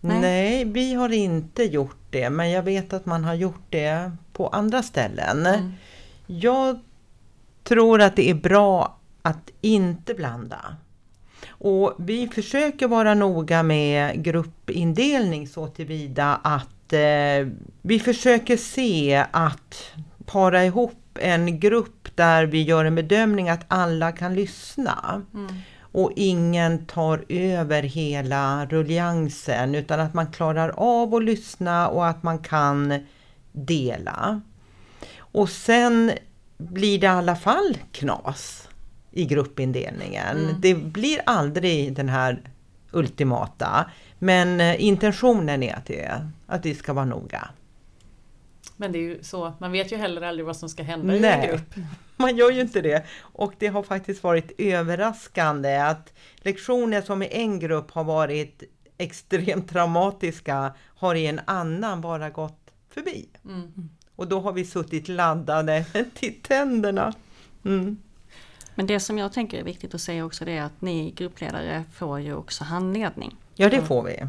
Nej. 0.00 0.20
Nej. 0.20 0.64
vi 0.64 0.94
har 0.94 1.12
inte 1.12 1.64
gjort 1.64 1.98
det 2.10 2.30
men 2.30 2.50
jag 2.50 2.62
vet 2.62 2.92
att 2.92 3.06
man 3.06 3.24
har 3.24 3.34
gjort 3.34 3.64
det 3.70 4.12
på 4.32 4.48
andra 4.48 4.82
ställen. 4.82 5.46
Mm. 5.46 5.72
Jag 6.26 6.80
tror 7.64 8.00
att 8.00 8.16
det 8.16 8.30
är 8.30 8.34
bra 8.34 8.98
att 9.22 9.50
inte 9.60 10.14
blanda. 10.14 10.76
Och 11.48 11.94
vi 11.98 12.28
försöker 12.28 12.88
vara 12.88 13.14
noga 13.14 13.62
med 13.62 14.24
gruppindelning 14.24 15.48
så 15.48 15.66
tillvida 15.66 16.40
att 16.42 16.92
eh, 16.92 17.48
vi 17.82 18.00
försöker 18.00 18.56
se 18.56 19.24
att 19.30 19.92
para 20.26 20.64
ihop 20.64 21.18
en 21.20 21.60
grupp 21.60 21.95
där 22.16 22.46
vi 22.46 22.62
gör 22.62 22.84
en 22.84 22.94
bedömning 22.94 23.48
att 23.48 23.64
alla 23.68 24.12
kan 24.12 24.34
lyssna. 24.34 25.22
Mm. 25.34 25.54
Och 25.78 26.12
ingen 26.16 26.86
tar 26.86 27.24
över 27.28 27.82
hela 27.82 28.66
ruljansen 28.66 29.74
utan 29.74 30.00
att 30.00 30.14
man 30.14 30.26
klarar 30.26 30.68
av 30.76 31.14
att 31.14 31.24
lyssna 31.24 31.88
och 31.88 32.06
att 32.06 32.22
man 32.22 32.38
kan 32.38 33.06
dela. 33.52 34.40
Och 35.18 35.48
sen 35.48 36.12
blir 36.58 36.98
det 36.98 37.06
i 37.06 37.10
alla 37.10 37.36
fall 37.36 37.78
knas 37.92 38.68
i 39.12 39.24
gruppindelningen. 39.24 40.38
Mm. 40.38 40.60
Det 40.60 40.74
blir 40.74 41.20
aldrig 41.26 41.96
den 41.96 42.08
här 42.08 42.40
ultimata. 42.92 43.90
Men 44.18 44.60
eh, 44.60 44.84
intentionen 44.84 45.62
är 45.62 45.74
att 45.74 45.86
det, 45.86 46.30
att 46.46 46.62
det 46.62 46.74
ska 46.74 46.92
vara 46.92 47.04
noga. 47.04 47.48
Men 48.76 48.92
det 48.92 48.98
är 48.98 49.02
ju 49.02 49.22
så, 49.22 49.52
man 49.58 49.72
vet 49.72 49.92
ju 49.92 49.96
heller 49.96 50.22
aldrig 50.22 50.46
vad 50.46 50.56
som 50.56 50.68
ska 50.68 50.82
hända 50.82 51.12
i 51.12 51.16
en 51.16 51.22
Nej. 51.22 51.48
grupp. 51.48 51.74
Man 52.16 52.36
gör 52.36 52.50
ju 52.50 52.60
inte 52.60 52.80
det. 52.80 53.06
Och 53.20 53.52
det 53.58 53.66
har 53.66 53.82
faktiskt 53.82 54.22
varit 54.22 54.52
överraskande 54.58 55.76
att 55.76 56.12
lektioner 56.36 57.02
som 57.02 57.22
i 57.22 57.28
en 57.30 57.58
grupp 57.58 57.90
har 57.90 58.04
varit 58.04 58.62
extremt 58.98 59.68
traumatiska 59.68 60.74
har 60.78 61.14
i 61.14 61.26
en 61.26 61.40
annan 61.44 62.00
bara 62.00 62.30
gått 62.30 62.70
förbi. 62.90 63.28
Mm. 63.44 63.88
Och 64.16 64.28
då 64.28 64.40
har 64.40 64.52
vi 64.52 64.64
suttit 64.64 65.08
laddade 65.08 65.84
till 66.14 66.34
tänderna. 66.42 67.12
Mm. 67.64 67.96
Men 68.74 68.86
det 68.86 69.00
som 69.00 69.18
jag 69.18 69.32
tänker 69.32 69.58
är 69.58 69.64
viktigt 69.64 69.94
att 69.94 70.00
säga 70.00 70.24
också 70.24 70.44
det 70.44 70.52
är 70.52 70.62
att 70.62 70.80
ni 70.80 71.10
gruppledare 71.10 71.84
får 71.94 72.20
ju 72.20 72.34
också 72.34 72.64
handledning. 72.64 73.36
Ja, 73.54 73.68
det 73.68 73.82
får 73.82 74.02
vi. 74.02 74.26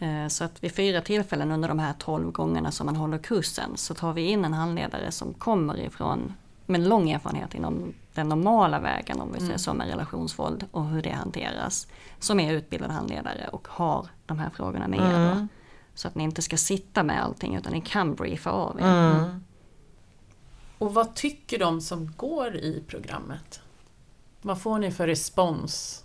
Eh, 0.00 0.28
Så 0.28 0.44
att 0.44 0.64
vid 0.64 0.74
fyra 0.74 1.00
tillfällen 1.00 1.50
under 1.52 1.68
de 1.68 1.78
här 1.78 1.94
12 1.98 2.30
gångerna 2.30 2.70
som 2.70 2.86
man 2.86 2.96
håller 2.96 3.18
kursen 3.18 3.76
så 3.76 3.94
tar 3.94 4.12
vi 4.12 4.22
in 4.22 4.44
en 4.44 4.54
handledare 4.54 5.12
som 5.12 5.34
kommer 5.34 5.80
ifrån 5.80 6.34
med 6.66 6.80
lång 6.80 7.10
erfarenhet 7.10 7.54
inom 7.54 7.94
den 8.14 8.28
normala 8.28 8.80
vägen 8.80 9.20
om 9.20 9.32
vi 9.32 9.40
säger 9.40 9.58
så 9.58 9.74
med 9.74 9.88
relationsvåld 9.88 10.66
och 10.70 10.86
hur 10.86 11.02
det 11.02 11.10
hanteras. 11.10 11.86
Som 12.18 12.40
är 12.40 12.52
utbildad 12.52 12.90
handledare 12.90 13.48
och 13.52 13.68
har 13.70 14.06
de 14.26 14.38
här 14.38 14.50
frågorna 14.50 14.88
med 14.88 14.98
er 15.00 15.34
då. 15.34 15.46
Så 15.94 16.08
att 16.08 16.14
ni 16.14 16.24
inte 16.24 16.42
ska 16.42 16.56
sitta 16.56 17.02
med 17.02 17.22
allting 17.22 17.56
utan 17.56 17.72
ni 17.72 17.80
kan 17.80 18.14
briefa 18.14 18.50
av 18.50 18.80
er. 18.80 18.84
Mm. 18.84 19.44
Och 20.78 20.94
vad 20.94 21.14
tycker 21.14 21.58
de 21.58 21.80
som 21.80 22.12
går 22.16 22.56
i 22.56 22.84
programmet? 22.86 23.60
Vad 24.42 24.62
får 24.62 24.78
ni 24.78 24.90
för 24.90 25.06
respons? 25.06 25.99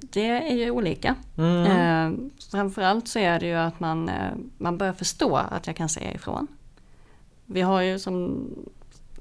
Det 0.00 0.50
är 0.50 0.54
ju 0.54 0.70
olika. 0.70 1.14
Mm. 1.36 1.64
Eh, 1.66 2.18
framförallt 2.50 3.08
så 3.08 3.18
är 3.18 3.40
det 3.40 3.46
ju 3.46 3.54
att 3.54 3.80
man, 3.80 4.08
eh, 4.08 4.32
man 4.58 4.78
börjar 4.78 4.92
förstå 4.92 5.36
att 5.36 5.66
jag 5.66 5.76
kan 5.76 5.88
säga 5.88 6.14
ifrån. 6.14 6.46
Vi 7.46 7.60
har 7.60 7.80
ju 7.80 7.98
som 7.98 8.48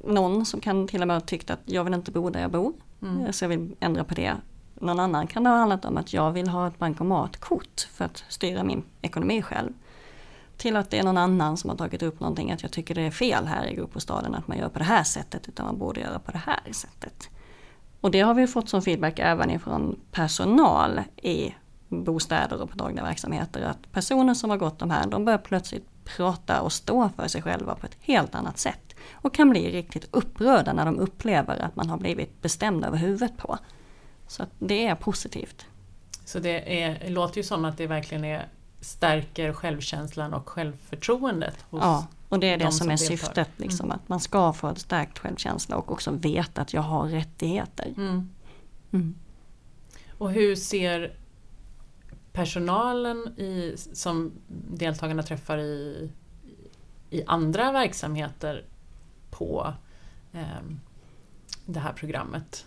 någon 0.03 0.46
som 0.46 0.60
kan 0.60 0.88
till 0.88 1.01
och 1.01 1.08
med 1.08 1.15
ha 1.15 1.22
tyckt 1.22 1.50
att 1.50 1.60
jag 1.65 1.84
vill 1.84 1.94
inte 1.94 2.12
bo 2.12 2.29
där 2.29 2.41
jag 2.41 2.51
bor. 2.51 2.74
Mm. 3.01 3.25
Eh, 3.25 3.32
Så 3.32 3.44
jag 3.44 3.50
vill 3.50 3.75
ändra 3.79 4.03
på 4.03 4.13
det. 4.15 4.34
Någon 4.79 5.00
annan 5.00 5.27
kan 5.27 5.44
det 5.44 5.50
ha 5.50 5.58
handlat 5.58 5.86
om 5.86 5.98
att 5.98 6.13
jag 6.13 6.32
vill 6.32 6.48
ha 6.48 6.67
ett 6.67 6.79
bankomatkort 6.79 7.88
för 7.94 8.05
att 8.05 8.24
styra 8.29 8.63
min 8.63 8.84
ekonomi 9.01 9.41
själv. 9.41 9.74
Till 10.58 10.75
att 10.75 10.89
det 10.89 11.00
är 11.00 11.03
någon 11.03 11.17
annan 11.17 11.58
som 11.58 11.70
har 11.70 11.77
tagit 11.77 12.03
upp 12.03 12.20
någonting 12.20 12.51
att 12.51 12.62
jag 12.62 12.72
tycker 12.72 12.96
det 12.96 13.01
är 13.01 13.12
fel 13.12 13.46
här 13.46 13.65
i 13.67 13.75
gruppbostaden 13.75 14.36
att 14.36 14.48
man 14.48 14.58
gör 14.58 14.70
på 14.70 14.79
det 14.79 14.86
här 14.86 15.03
sättet 15.03 15.48
utan 15.48 15.65
man 15.65 15.77
borde 15.77 16.01
göra 16.01 16.20
på 16.20 16.32
det 16.32 16.38
här 16.46 16.60
sättet. 16.72 17.29
Och 18.02 18.12
det 18.12 18.20
har 18.20 18.34
vi 18.34 18.48
fått 18.48 18.70
som 18.70 18.82
feedback 18.82 19.20
även 19.20 19.52
ifrån 19.52 20.00
personal 20.12 21.02
i 21.18 21.56
bostäder 21.88 22.62
och 22.62 22.70
på 22.70 22.78
dagliga 22.78 23.04
verksamheter. 23.04 23.62
Att 23.62 23.92
personer 23.92 24.34
som 24.34 24.50
har 24.50 24.58
gått 24.58 24.80
de 24.80 24.92
här, 24.92 25.08
de 25.08 25.25
börjar 25.25 25.38
plötsligt 25.38 25.86
prata 26.06 26.62
och 26.62 26.72
stå 26.72 27.10
för 27.10 27.28
sig 27.28 27.42
själva 27.42 27.75
på 27.75 27.86
ett 27.86 27.98
helt 28.02 28.36
annat 28.36 28.58
sätt. 28.58 28.96
Och 29.14 29.34
kan 29.34 29.50
bli 29.50 29.72
riktigt 29.72 30.08
upprörda 30.12 30.74
när 30.74 30.86
de 30.86 31.00
upplever 31.00 31.60
att 31.60 31.75
man 31.75 31.90
har 31.90 31.98
blivit 31.98 32.42
bestämd 32.42 32.86
över 32.86 32.98
huvudet 32.98 33.38
på. 33.38 33.58
Så 34.28 34.44
det 34.60 34.88
är 34.88 34.96
positivt. 34.96 35.66
Så 36.25 36.40
det, 36.40 36.84
är, 36.84 37.10
låter 37.10 37.38
ju 37.38 37.44
som 37.44 37.66
att 37.66 37.78
det 37.78 37.88
verkligen 37.88 38.25
är, 38.25 38.48
stärker 38.82 39.54
självkänslan 39.54 40.34
och 40.34 40.50
självförtroendet 40.50 41.66
hos 41.70 41.82
Ja, 41.82 42.08
och 42.29 42.39
det 42.39 42.48
är 42.48 42.58
det 42.58 42.63
de 42.65 42.72
som, 42.72 42.79
som 42.79 42.88
är 42.88 42.98
deltar. 42.98 43.15
syftet. 43.15 43.50
Liksom, 43.58 43.91
Att 43.91 44.10
man 44.10 44.20
ska 44.20 44.53
få 44.53 44.67
ett 44.67 44.79
stärkt 44.79 45.20
självkänsla 45.20 45.77
och 45.77 45.91
också 45.91 46.12
veta 46.12 46.62
att 46.62 46.74
jag 46.74 46.82
har 46.82 47.08
rättigheter. 47.08 47.94
Mm. 47.98 48.29
Mm. 48.91 49.15
Och 50.17 50.32
hur 50.32 50.55
ser 50.55 51.17
personalen 52.34 53.27
i, 53.39 53.75
som 53.94 54.32
deltagarna 54.72 55.24
träffar 55.24 55.58
i, 55.58 56.10
i 57.10 57.24
andra 57.27 57.72
verksamheter 57.72 58.65
på 59.32 59.74
ehm, 60.34 60.79
det 61.65 61.79
här 61.79 61.94
programmet? 61.94 62.65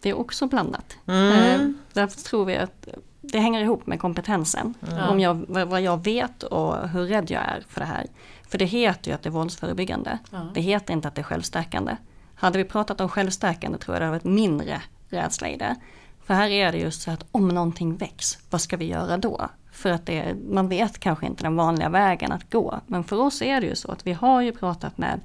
Det 0.00 0.10
är 0.10 0.14
också 0.14 0.46
blandat. 0.46 0.96
Mm. 1.06 1.60
Eh, 1.60 1.70
Därför 1.92 2.20
tror 2.20 2.44
vi 2.44 2.56
att 2.56 2.88
det 3.32 3.38
hänger 3.38 3.60
ihop 3.60 3.86
med 3.86 4.00
kompetensen. 4.00 4.74
Ja. 4.80 5.08
Om 5.08 5.20
jag, 5.20 5.34
vad 5.48 5.80
jag 5.80 6.04
vet 6.04 6.42
och 6.42 6.88
hur 6.88 7.06
rädd 7.06 7.30
jag 7.30 7.42
är 7.42 7.64
för 7.68 7.80
det 7.80 7.86
här. 7.86 8.06
För 8.48 8.58
det 8.58 8.64
heter 8.64 9.10
ju 9.10 9.14
att 9.14 9.22
det 9.22 9.28
är 9.28 9.30
våldsförebyggande. 9.30 10.18
Ja. 10.30 10.50
Det 10.54 10.60
heter 10.60 10.92
inte 10.94 11.08
att 11.08 11.14
det 11.14 11.20
är 11.20 11.24
självstärkande. 11.24 11.96
Hade 12.34 12.58
vi 12.58 12.64
pratat 12.64 13.00
om 13.00 13.08
självstärkande 13.08 13.78
tror 13.78 13.94
jag 13.94 14.00
det 14.00 14.06
hade 14.06 14.18
varit 14.18 14.34
mindre 14.34 14.82
rädsla 15.08 15.48
i 15.48 15.56
det. 15.56 15.76
För 16.24 16.34
här 16.34 16.48
är 16.48 16.72
det 16.72 16.78
just 16.78 17.02
så 17.02 17.10
att 17.10 17.24
om 17.32 17.48
någonting 17.48 17.96
väcks, 17.96 18.38
vad 18.50 18.60
ska 18.60 18.76
vi 18.76 18.84
göra 18.84 19.16
då? 19.16 19.48
För 19.72 19.90
att 19.90 20.06
det, 20.06 20.36
man 20.50 20.68
vet 20.68 20.98
kanske 20.98 21.26
inte 21.26 21.42
den 21.42 21.56
vanliga 21.56 21.88
vägen 21.88 22.32
att 22.32 22.50
gå. 22.50 22.80
Men 22.86 23.04
för 23.04 23.20
oss 23.20 23.42
är 23.42 23.60
det 23.60 23.66
ju 23.66 23.74
så 23.74 23.92
att 23.92 24.06
vi 24.06 24.12
har 24.12 24.40
ju 24.40 24.52
pratat 24.52 24.98
med 24.98 25.20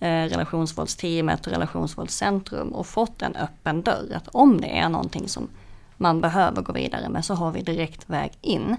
eh, 0.00 0.28
relationsvåldsteamet 0.28 1.46
och 1.46 1.52
relationsvåldscentrum 1.52 2.68
och 2.68 2.86
fått 2.86 3.22
en 3.22 3.36
öppen 3.36 3.82
dörr. 3.82 4.12
Att 4.16 4.28
om 4.28 4.60
det 4.60 4.78
är 4.78 4.88
någonting 4.88 5.28
som 5.28 5.48
man 6.00 6.20
behöver 6.20 6.62
gå 6.62 6.72
vidare 6.72 7.08
med 7.08 7.24
så 7.24 7.34
har 7.34 7.50
vi 7.50 7.62
direkt 7.62 8.10
väg 8.10 8.32
in. 8.40 8.76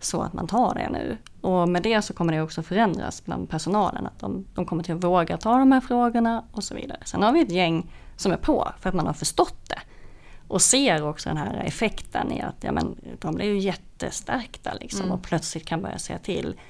Så 0.00 0.22
att 0.22 0.32
man 0.32 0.46
tar 0.46 0.74
det 0.74 0.88
nu. 0.90 1.16
Och 1.40 1.68
med 1.68 1.82
det 1.82 2.02
så 2.02 2.14
kommer 2.14 2.32
det 2.32 2.42
också 2.42 2.62
förändras 2.62 3.24
bland 3.24 3.50
personalen. 3.50 4.06
Att 4.06 4.18
de, 4.18 4.46
de 4.54 4.66
kommer 4.66 4.82
till 4.82 4.94
att 4.94 5.04
våga 5.04 5.36
ta 5.36 5.58
de 5.58 5.72
här 5.72 5.80
frågorna 5.80 6.44
och 6.52 6.64
så 6.64 6.74
vidare. 6.74 6.98
Sen 7.04 7.22
har 7.22 7.32
vi 7.32 7.40
ett 7.40 7.50
gäng 7.50 7.92
som 8.16 8.32
är 8.32 8.36
på 8.36 8.68
för 8.80 8.88
att 8.88 8.94
man 8.94 9.06
har 9.06 9.12
förstått 9.12 9.68
det. 9.68 9.78
Och 10.48 10.62
ser 10.62 11.08
också 11.08 11.28
den 11.28 11.38
här 11.38 11.62
effekten 11.66 12.32
i 12.32 12.40
att 12.42 12.56
ja, 12.64 12.72
men, 12.72 12.96
de 13.18 13.34
blir 13.34 13.46
ju 13.46 13.58
jättestärkta 13.58 14.74
liksom, 14.80 15.00
Mm. 15.00 15.12
och 15.12 15.22
plötsligt 15.22 15.66
kan 15.66 15.82
börja 15.82 15.98
säga 15.98 16.18
till. 16.18 16.60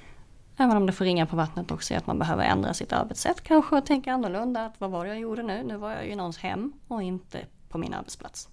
Även 0.57 0.77
om 0.77 0.87
det 0.87 0.93
får 0.93 1.05
ringa 1.05 1.27
på 1.27 1.37
vattnet 1.37 1.71
också, 1.71 1.95
att 1.95 2.07
man 2.07 2.19
behöver 2.19 2.45
ändra 2.45 2.75
sitt 2.75 2.93
arbetssätt 2.93 3.41
kanske 3.41 3.77
och 3.77 3.87
tänka 3.87 4.13
annorlunda. 4.13 4.67
Att 4.67 4.75
vad 4.79 4.91
var 4.91 5.05
det 5.05 5.11
jag 5.11 5.21
gjorde 5.21 5.43
nu? 5.43 5.63
Nu 5.63 5.77
var 5.77 5.91
jag 5.91 6.07
ju 6.07 6.13
i 6.13 6.17
någons 6.17 6.39
hem 6.39 6.73
och 6.89 7.03
inte 7.03 7.41
på 7.69 7.79
min 7.79 7.95
arbetsplats. 7.95 8.49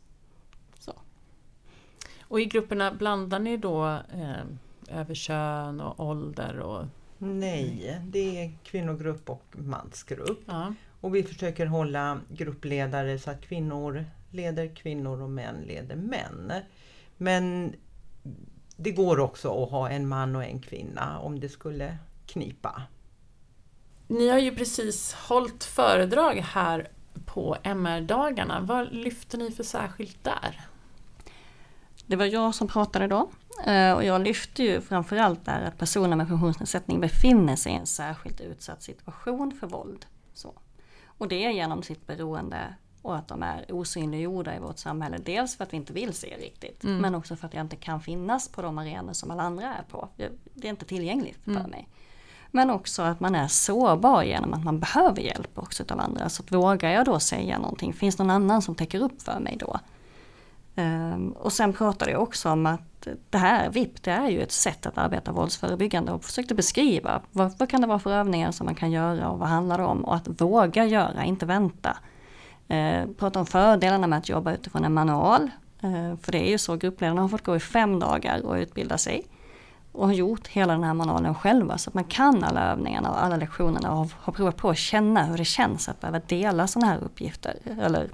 Och 2.32 2.42
i 2.42 2.46
grupperna 2.46 2.92
blandar 2.92 3.40
ni 3.40 3.58
då 3.58 3.86
eh, 4.14 5.00
över 5.00 5.14
kön 5.16 5.82
och 5.82 6.00
ålder 6.00 6.60
och 6.60 6.86
Nej, 7.18 8.02
det 8.04 8.44
är 8.44 8.52
kvinnogrupp 8.64 9.30
och 9.30 9.46
mansgrupp. 9.52 10.44
ja. 10.46 10.74
Och 11.02 11.16
vi 11.16 11.24
försöker 11.24 11.66
hålla 11.66 12.20
gruppledare 12.30 13.20
så 13.20 13.32
att 13.32 13.42
kvinnor 13.42 14.06
leder 14.30 14.76
kvinnor 14.76 15.22
och 15.22 15.30
män 15.30 15.56
leder 15.68 15.96
män. 15.96 16.54
Men 17.18 17.76
det 18.76 18.92
går 18.92 19.20
också 19.20 19.64
att 19.64 19.70
ha 19.72 19.90
en 19.90 20.08
man 20.08 20.36
och 20.36 20.44
en 20.44 20.60
kvinna 20.60 21.20
om 21.20 21.40
det 21.40 21.50
skulle 21.50 21.98
knipa. 22.26 22.84
Ni 24.08 24.30
har 24.30 24.40
ju 24.40 24.56
precis 24.56 25.14
hållit 25.14 25.64
föredrag 25.64 26.36
här 26.36 26.88
på 27.26 27.58
MR-dagarna. 27.64 28.60
Vad 28.62 28.94
lyfter 28.94 29.38
ni 29.38 29.52
för 29.52 29.64
särskilt 29.64 30.24
där? 30.24 30.71
Det 32.12 32.18
var 32.18 32.26
jag 32.26 32.56
som 32.56 32.68
pratade 32.68 33.08
då 33.08 33.30
eh, 33.66 33.92
och 33.94 34.04
jag 34.04 34.22
lyfte 34.22 34.64
ju 34.64 34.82
framförallt 34.82 35.46
där 35.46 35.62
att 35.62 35.78
personer 35.78 36.16
med 36.16 36.28
funktionsnedsättning 36.28 37.00
befinner 37.00 37.56
sig 37.56 37.72
i 37.72 37.76
en 37.76 37.86
särskilt 37.86 38.42
utsatt 38.42 38.84
situation 38.84 39.52
för 39.60 39.68
våld. 39.68 40.06
Så. 40.34 40.54
Och 41.06 41.28
det 41.28 41.46
är 41.46 41.50
genom 41.52 41.84
sitt 41.84 42.08
beroende 42.08 42.76
och 43.02 43.16
att 43.18 43.28
de 43.28 43.44
är 43.44 43.66
osynliggjorda 43.70 44.56
i 44.56 44.60
vårt 44.60 44.78
samhälle. 44.80 45.18
Dels 45.26 45.56
för 45.58 45.64
att 45.64 45.74
vi 45.74 45.78
inte 45.78 45.94
vill 45.94 46.14
se 46.14 46.38
riktigt 46.38 46.84
Mm. 46.84 46.98
men 46.98 47.16
också 47.16 47.36
för 47.36 47.48
att 47.48 47.54
jag 47.54 47.62
inte 47.62 47.76
kan 47.76 48.02
finnas 48.02 48.48
på 48.48 48.62
de 48.62 48.78
arenor 48.78 49.14
som 49.14 49.32
alla 49.32 49.44
andra 49.44 49.76
är 49.76 49.84
på. 49.92 50.10
Det 50.54 50.68
är 50.68 50.70
inte 50.70 50.86
tillgängligt 50.86 51.40
för 51.44 51.52
Mm. 51.52 51.70
mig. 51.72 51.88
Men 52.52 52.70
också 52.70 53.02
att 53.02 53.20
man 53.20 53.36
är 53.36 53.48
sårbar 53.48 54.24
genom 54.24 54.54
att 54.54 54.64
man 54.64 54.80
behöver 54.80 55.22
hjälp 55.22 55.58
också 55.58 55.84
av 55.90 56.00
andra. 56.00 56.30
Så 56.30 56.44
att 56.44 56.52
vågar 56.52 56.90
jag 56.90 57.06
då 57.06 57.20
säga 57.20 57.58
någonting, 57.60 57.94
finns 57.94 58.18
någon 58.18 58.30
annan 58.30 58.62
som 58.62 58.76
täcker 58.76 59.00
upp 59.02 59.22
för 59.22 59.40
mig 59.40 59.58
då? 59.60 59.80
Ehm, 60.76 61.32
och 61.32 61.54
sen 61.54 61.74
pratade 61.74 62.12
jag 62.12 62.22
också 62.22 62.50
om 62.50 62.66
att 62.66 63.08
det 63.30 63.38
här 63.38 63.70
VIP, 63.70 64.04
det 64.04 64.12
är 64.12 64.30
ju 64.30 64.42
ett 64.42 64.52
sätt 64.52 64.86
att 64.86 64.98
arbeta 64.98 65.32
våldsförebyggande 65.32 66.12
och 66.12 66.24
försökte 66.24 66.56
beskriva 66.56 67.22
vad, 67.32 67.54
vad 67.58 67.70
kan 67.70 67.82
det 67.82 67.88
vara 67.88 68.00
för 68.00 68.12
övningar 68.12 68.52
som 68.52 68.66
man 68.66 68.76
kan 68.76 68.92
göra 68.92 69.30
och 69.30 69.40
vad 69.40 69.50
handlar 69.50 69.78
det 69.78 69.84
om? 69.84 70.06
Och 70.06 70.16
att 70.16 70.42
våga 70.42 70.86
göra, 70.86 71.24
inte 71.24 71.46
vänta. 71.46 71.98
Eh, 72.68 73.06
prata 73.18 73.40
om 73.40 73.46
fördelarna 73.46 74.08
med 74.08 74.20
att 74.20 74.30
jobba 74.30 74.54
utifrån 74.54 74.86
en 74.86 74.94
manual. 74.94 75.52
Eh, 75.82 76.18
för 76.22 76.32
det 76.32 76.48
är 76.48 76.50
ju 76.52 76.58
så, 76.58 76.76
gruppledarna 76.76 77.22
har 77.22 77.28
fått 77.28 77.44
gå 77.44 77.56
i 77.56 77.60
fem 77.60 78.00
dagar 78.00 78.46
och 78.46 78.56
utbilda 78.56 78.98
sig. 78.98 79.24
Och 79.92 80.06
har 80.06 80.14
gjort 80.14 80.48
hela 80.48 80.74
den 80.74 80.84
här 80.84 80.94
manualen 80.94 81.36
själva 81.36 81.78
så 81.78 81.90
att 81.90 81.94
man 81.94 82.04
kan 82.04 82.44
alla 82.44 82.72
övningarna 82.72 83.10
och 83.10 83.24
alla 83.24 83.38
lektionerna 83.38 83.92
och 83.92 83.98
har, 83.98 84.10
har 84.16 84.34
provat 84.34 84.58
på 84.58 84.70
att 84.70 84.78
känna 84.78 85.24
hur 85.24 85.38
det 85.38 85.46
känns 85.46 85.90
att 85.90 86.02
behöva 86.02 86.20
dela 86.20 86.68
sådana 86.68 86.92
här 86.92 87.00
uppgifter 87.04 87.56
eller 87.82 88.10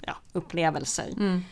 ja, 0.00 0.14
upplevelser. 0.32 1.08
Mm. 1.16 1.44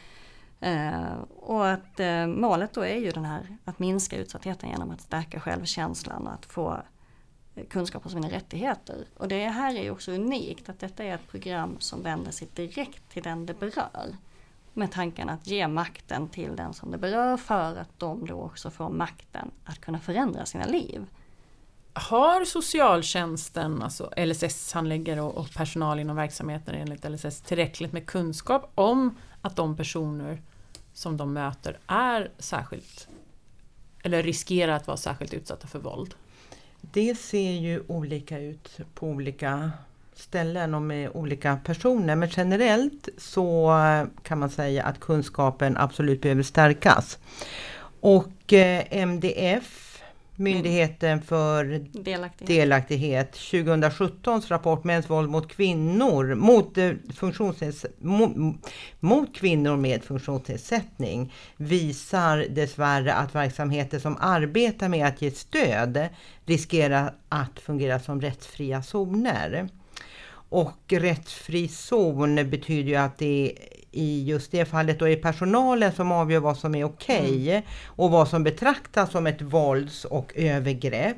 Eh, 0.60 1.18
och 1.36 1.68
att 1.68 2.00
eh, 2.00 2.26
målet 2.26 2.72
då 2.72 2.80
är 2.80 2.96
ju 2.96 3.10
den 3.10 3.24
här 3.24 3.56
att 3.64 3.78
minska 3.78 4.16
utsattheten 4.16 4.70
genom 4.70 4.90
att 4.90 5.00
stärka 5.00 5.40
självkänslan 5.40 6.26
och 6.26 6.32
att 6.32 6.46
få 6.46 6.82
eh, 7.54 7.66
kunskap 7.66 8.04
om 8.06 8.10
sina 8.10 8.30
rättigheter. 8.30 9.06
Och 9.16 9.28
det 9.28 9.48
här 9.48 9.74
är 9.74 9.82
ju 9.82 9.90
också 9.90 10.12
unikt 10.12 10.68
att 10.68 10.80
detta 10.80 11.04
är 11.04 11.14
ett 11.14 11.28
program 11.28 11.76
som 11.78 12.02
vänder 12.02 12.30
sig 12.30 12.48
direkt 12.54 13.08
till 13.08 13.22
den 13.22 13.46
det 13.46 13.60
berör. 13.60 14.16
Med 14.74 14.92
tanken 14.92 15.28
att 15.28 15.46
ge 15.46 15.68
makten 15.68 16.28
till 16.28 16.56
den 16.56 16.74
som 16.74 16.90
det 16.90 16.98
berör 16.98 17.36
för 17.36 17.76
att 17.76 17.98
de 17.98 18.26
då 18.26 18.40
också 18.42 18.70
får 18.70 18.90
makten 18.90 19.50
att 19.64 19.80
kunna 19.80 19.98
förändra 19.98 20.46
sina 20.46 20.64
liv. 20.64 21.06
Har 21.98 22.44
socialtjänsten, 22.44 23.82
alltså 23.82 24.10
LSS-handläggare 24.16 25.20
och, 25.20 25.36
och 25.36 25.54
personal 25.54 26.00
inom 26.00 26.16
verksamheten 26.16 26.74
enligt 26.74 27.10
LSS 27.10 27.40
tillräckligt 27.40 27.92
med 27.92 28.06
kunskap 28.06 28.72
om 28.74 29.16
att 29.42 29.56
de 29.56 29.76
personer 29.76 30.42
som 30.92 31.16
de 31.16 31.32
möter 31.32 31.78
är 31.86 32.30
särskilt 32.38 33.08
eller 34.02 34.22
riskerar 34.22 34.72
att 34.72 34.86
vara 34.86 34.96
särskilt 34.96 35.34
utsatta 35.34 35.66
för 35.66 35.78
våld? 35.78 36.14
Det 36.80 37.14
ser 37.14 37.50
ju 37.50 37.82
olika 37.86 38.38
ut 38.38 38.78
på 38.94 39.06
olika 39.06 39.70
ställen 40.14 40.74
och 40.74 40.82
med 40.82 41.10
olika 41.14 41.56
personer. 41.64 42.16
Men 42.16 42.28
generellt 42.28 43.08
så 43.18 43.72
kan 44.22 44.38
man 44.38 44.50
säga 44.50 44.84
att 44.84 45.00
kunskapen 45.00 45.76
absolut 45.76 46.20
behöver 46.20 46.42
stärkas. 46.42 47.18
Och 48.00 48.52
eh, 48.52 48.84
MDF, 48.90 49.87
Myndigheten 50.40 51.22
för 51.22 51.64
Delaktighet. 51.64 52.46
delaktighet 52.46 53.32
2017 53.32 54.42
rapport 54.48 54.84
Mäns 54.84 55.10
våld 55.10 55.30
mot 55.30 55.48
kvinnor 55.52 56.34
mot, 56.34 56.78
eh, 56.78 56.90
funktionsneds- 57.08 57.86
mot, 57.98 58.56
mot 59.00 59.34
kvinnor 59.34 59.76
med 59.76 60.04
funktionsnedsättning 60.04 61.32
visar 61.56 62.46
dessvärre 62.50 63.14
att 63.14 63.34
verksamheter 63.34 63.98
som 63.98 64.16
arbetar 64.20 64.88
med 64.88 65.06
att 65.06 65.22
ge 65.22 65.30
stöd 65.30 66.08
riskerar 66.46 67.14
att 67.28 67.60
fungera 67.60 68.00
som 68.00 68.20
rättsfria 68.20 68.82
zoner. 68.82 69.68
Och 70.50 70.78
rättsfri 70.88 71.68
zon 71.68 72.50
betyder 72.50 72.90
ju 72.90 72.96
att 72.96 73.18
det 73.18 73.54
i 73.90 74.24
just 74.24 74.52
det 74.52 74.64
fallet 74.64 74.98
då 74.98 75.08
är 75.08 75.16
personalen 75.16 75.92
som 75.92 76.12
avgör 76.12 76.40
vad 76.40 76.58
som 76.58 76.74
är 76.74 76.84
okej 76.84 77.66
och 77.86 78.10
vad 78.10 78.28
som 78.28 78.44
betraktas 78.44 79.10
som 79.10 79.26
ett 79.26 79.42
vålds 79.42 80.04
och 80.04 80.32
övergrepp. 80.36 81.16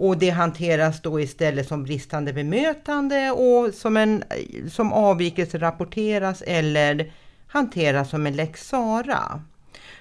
Och 0.00 0.18
det 0.18 0.30
hanteras 0.30 1.02
då 1.02 1.20
istället 1.20 1.68
som 1.68 1.84
bristande 1.84 2.32
bemötande 2.32 3.30
och 3.30 3.74
som, 3.74 3.96
en, 3.96 4.24
som 4.70 4.92
avvikelse 4.92 5.58
rapporteras 5.58 6.42
eller 6.46 7.12
hanteras 7.46 8.10
som 8.10 8.26
en 8.26 8.36
lex 8.36 8.68
Sarah. 8.68 9.38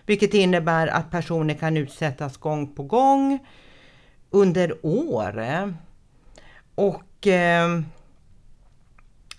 Vilket 0.05 0.33
innebär 0.33 0.87
att 0.87 1.11
personer 1.11 1.53
kan 1.53 1.77
utsättas 1.77 2.37
gång 2.37 2.75
på 2.75 2.83
gång 2.83 3.39
under 4.29 4.85
år. 4.85 5.43
Och 6.75 7.27
eh, 7.27 7.81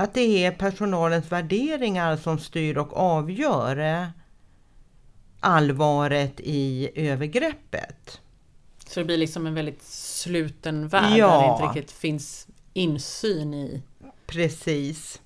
att 0.03 0.15
det 0.15 0.45
är 0.45 0.51
personalens 0.51 1.33
värderingar 1.33 2.17
som 2.17 2.39
styr 2.39 2.77
och 2.79 2.97
avgör 2.97 3.77
eh, 4.03 4.07
allvaret 5.41 6.41
i 6.41 6.91
övergreppet. 6.95 8.21
Så 8.87 9.01
det 9.01 9.05
blir 9.07 9.17
liksom 9.17 9.47
en 9.47 9.55
väldigt 9.55 9.83
sluten 9.83 10.89
värld 10.89 11.17
Ja. 11.17 11.27
där 11.41 11.41
det 11.49 11.53
inte 11.53 11.81
riktigt 11.81 11.97
finns 11.97 12.47
insyn 12.73 13.55
i 13.55 13.83
Precis. 14.27 15.21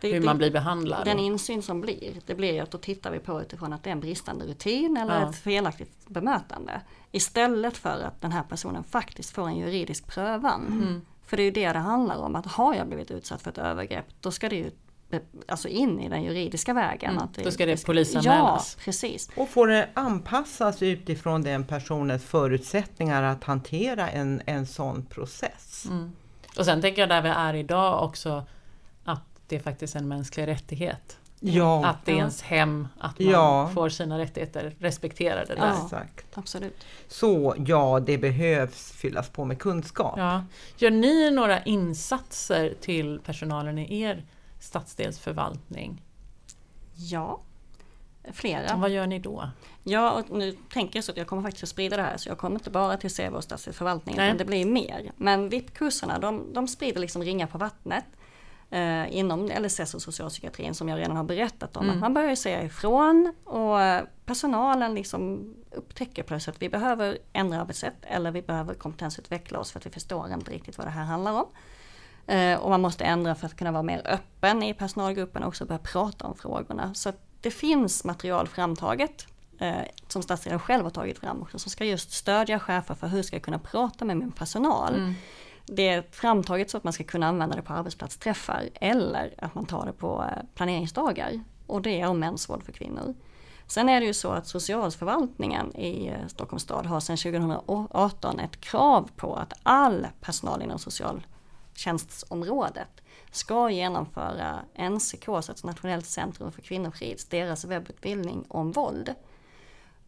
Hur 0.00 0.12
det- 0.12 0.20
man 0.20 0.38
blir 0.38 0.50
behandlad. 0.50 1.04
Den 1.04 1.18
insyn 1.18 1.62
som 1.62 1.80
blir, 1.80 2.12
det 2.26 2.34
blir 2.34 2.52
ju 2.52 2.60
att 2.60 2.70
då 2.70 2.78
tittar 2.78 3.10
vi 3.10 3.18
på 3.18 3.40
utifrån 3.42 3.72
att 3.72 3.84
det 3.84 3.90
är 3.90 3.92
en 3.92 4.00
bristande 4.00 4.44
rutin 4.46 4.96
eller 4.96 5.20
Ja. 5.20 5.30
ett 5.30 5.36
felaktigt 5.36 6.08
bemötande. 6.08 6.80
Istället 7.12 7.76
för 7.76 8.00
att 8.02 8.20
den 8.20 8.32
här 8.32 8.42
personen 8.42 8.84
faktiskt 8.84 9.30
får 9.30 9.48
en 9.48 9.56
juridisk 9.56 10.06
prövan. 10.06 10.66
Mm. 10.66 11.00
För 11.28 11.36
det 11.36 11.42
är 11.42 11.44
ju 11.44 11.50
det 11.50 11.72
det 11.72 11.78
handlar 11.78 12.16
om, 12.16 12.36
att 12.36 12.46
har 12.46 12.74
jag 12.74 12.86
blivit 12.86 13.10
utsatt 13.10 13.42
för 13.42 13.50
ett 13.50 13.58
övergrepp, 13.58 14.04
då 14.20 14.30
ska 14.30 14.48
det 14.48 14.56
ju 14.56 14.70
alltså 15.48 15.68
in 15.68 16.00
i 16.00 16.08
den 16.08 16.22
juridiska 16.22 16.74
vägen. 16.74 17.10
Mm, 17.10 17.22
Att 17.22 17.34
då 17.34 17.50
ska 17.50 17.66
det 17.66 17.86
polisanmälas. 17.86 18.76
Ja, 18.78 18.82
precis. 18.84 19.30
Och 19.36 19.48
får 19.48 19.66
det 19.66 19.88
anpassas 19.94 20.82
utifrån 20.82 21.42
den 21.42 21.64
personens 21.64 22.24
förutsättningar 22.24 23.22
att 23.22 23.44
hantera 23.44 24.10
en, 24.10 24.42
en 24.46 24.66
sån 24.66 25.04
process. 25.04 25.86
Mm. 25.90 26.12
Och 26.58 26.64
sen 26.64 26.80
tänker 26.80 27.02
jag 27.02 27.08
där 27.08 27.22
vi 27.22 27.28
är 27.28 27.54
idag 27.54 28.04
också 28.04 28.46
att 29.04 29.24
det 29.46 29.60
faktiskt 29.60 29.94
är 29.94 30.00
en 30.00 30.08
mänsklig 30.08 30.46
rättighet. 30.46 31.18
Ja, 31.40 31.86
Att 31.86 32.04
det 32.04 32.12
är 32.12 32.16
ens 32.16 32.42
hem, 32.42 32.88
att 32.98 33.18
man 33.18 33.28
Ja. 33.30 33.70
får 33.74 33.88
sina 33.88 34.18
rättigheter 34.18 34.74
respekterade 34.78 35.54
där. 35.54 35.66
Ja. 35.66 35.82
exakt. 35.84 36.38
Absolut. 36.38 36.86
Så 37.08 37.54
ja, 37.66 38.00
det 38.00 38.18
behövs 38.18 38.92
fyllas 38.92 39.28
på 39.28 39.44
med 39.44 39.58
kunskap. 39.58 40.14
Ja. 40.18 40.44
Gör 40.76 40.90
ni 40.90 41.30
några 41.30 41.62
insatser 41.62 42.74
till 42.80 43.20
personalen 43.24 43.78
i 43.78 44.00
er 44.00 44.24
stadsdelsförvaltning? 44.60 46.02
Ja, 46.94 47.40
flera. 48.32 48.76
Vad 48.76 48.90
gör 48.90 49.06
ni 49.06 49.18
då? 49.18 49.50
Ja, 49.84 50.10
och 50.12 50.38
nu 50.38 50.56
tänker 50.72 50.96
jag 50.96 51.04
så 51.04 51.12
att 51.12 51.18
jag 51.18 51.26
kommer 51.26 51.42
faktiskt 51.42 51.62
att 51.62 51.68
sprida 51.68 51.96
det 51.96 52.02
här 52.02 52.16
så 52.16 52.28
jag 52.28 52.38
kommer 52.38 52.56
inte 52.56 52.70
bara 52.70 52.96
till 52.96 53.10
CV 53.14 53.34
och 53.34 53.44
stadsförvaltning 53.44 54.16
Nej. 54.16 54.26
utan 54.26 54.38
det 54.38 54.44
blir 54.44 54.66
mer. 54.66 55.12
Men 55.16 55.48
VIP-kurserna 55.48 56.18
de, 56.18 56.52
de 56.52 56.68
sprider 56.68 57.00
liksom 57.00 57.22
ringar 57.22 57.46
på 57.46 57.58
vattnet 57.58 58.04
eh, 58.70 59.16
inom 59.16 59.46
LSS 59.46 59.94
och 59.94 60.02
socialpsykiatrin 60.02 60.74
som 60.74 60.88
jag 60.88 60.98
redan 60.98 61.16
har 61.16 61.24
berättat 61.24 61.76
om. 61.76 61.84
Mm. 61.84 61.94
Att 61.94 62.00
man 62.00 62.14
börjar 62.14 62.34
säga 62.34 62.62
ifrån 62.62 63.34
och 63.44 63.78
personalen 64.26 64.94
liksom 64.94 65.54
upptäcker 65.70 66.22
plötsligt 66.22 66.56
att 66.56 66.62
vi 66.62 66.68
behöver 66.68 67.18
ändra 67.32 67.60
arbetssätt 67.60 67.96
eller 68.02 68.30
vi 68.30 68.42
behöver 68.42 68.74
kompetensutveckla 68.74 69.58
oss 69.58 69.72
för 69.72 69.78
att 69.78 69.86
vi 69.86 69.90
förstår 69.90 70.32
inte 70.32 70.50
riktigt 70.50 70.78
vad 70.78 70.86
det 70.86 70.90
här 70.90 71.04
handlar 71.04 71.32
om. 71.32 71.46
Eh, 72.26 72.58
och 72.58 72.70
man 72.70 72.80
måste 72.80 73.04
ändra 73.04 73.34
för 73.34 73.46
att 73.46 73.56
kunna 73.56 73.72
vara 73.72 73.82
mer 73.82 74.02
öppen 74.04 74.62
i 74.62 74.74
personalgruppen 74.74 75.42
och 75.42 75.48
också 75.48 75.64
börja 75.64 75.78
prata 75.78 76.26
om 76.26 76.36
frågorna. 76.36 76.94
Så 76.94 77.08
att 77.08 77.20
det 77.40 77.50
finns 77.50 78.04
material 78.04 78.48
framtaget 78.48 79.26
eh, 79.58 79.76
som 80.08 80.22
stadsdelen 80.22 80.60
själv 80.60 80.84
har 80.84 80.90
tagit 80.90 81.18
fram 81.18 81.42
också 81.42 81.58
som 81.58 81.70
ska 81.70 81.84
just 81.84 82.12
stödja 82.12 82.60
chefer 82.60 82.94
för 82.94 83.06
hur 83.06 83.22
ska 83.22 83.36
jag 83.36 83.42
kunna 83.42 83.58
prata 83.58 84.04
med 84.04 84.16
min 84.16 84.32
personal. 84.32 84.94
Mm. 84.94 85.14
Det 85.70 85.88
är 85.88 86.04
framtaget 86.10 86.70
så 86.70 86.76
att 86.76 86.84
man 86.84 86.92
ska 86.92 87.04
kunna 87.04 87.26
använda 87.26 87.56
det 87.56 87.62
på 87.62 87.72
arbetsplatsträffar 87.72 88.68
eller 88.74 89.34
att 89.38 89.54
man 89.54 89.66
tar 89.66 89.86
det 89.86 89.92
på 89.92 90.24
eh, 90.24 90.42
planeringsdagar. 90.54 91.40
Och 91.66 91.82
det 91.82 92.00
är 92.00 92.06
om 92.06 92.18
mäns 92.18 92.48
våld 92.48 92.62
för 92.62 92.72
kvinnor. 92.72 93.14
Sen 93.66 93.88
är 93.88 94.00
det 94.00 94.06
ju 94.06 94.14
så 94.14 94.30
att 94.30 94.46
socialförvaltningen 94.46 95.76
i 95.76 96.08
eh, 96.08 96.26
Stockholms 96.26 96.62
stad 96.62 96.86
har 96.86 97.00
sedan 97.00 97.16
2018 97.16 98.40
ett 98.40 98.60
krav 98.60 99.10
på 99.16 99.34
att 99.34 99.52
all 99.62 100.06
personal 100.20 100.62
inom 100.62 100.78
socialtjänstområdet 100.78 103.02
ska 103.30 103.70
genomföra 103.70 104.58
NCK, 104.90 105.28
alltså 105.28 105.66
Nationellt 105.66 106.06
centrum 106.06 106.52
för 106.52 106.62
kvinnofrids, 106.62 107.24
deras 107.24 107.64
webbutbildning 107.64 108.44
om 108.48 108.72
våld. 108.72 109.14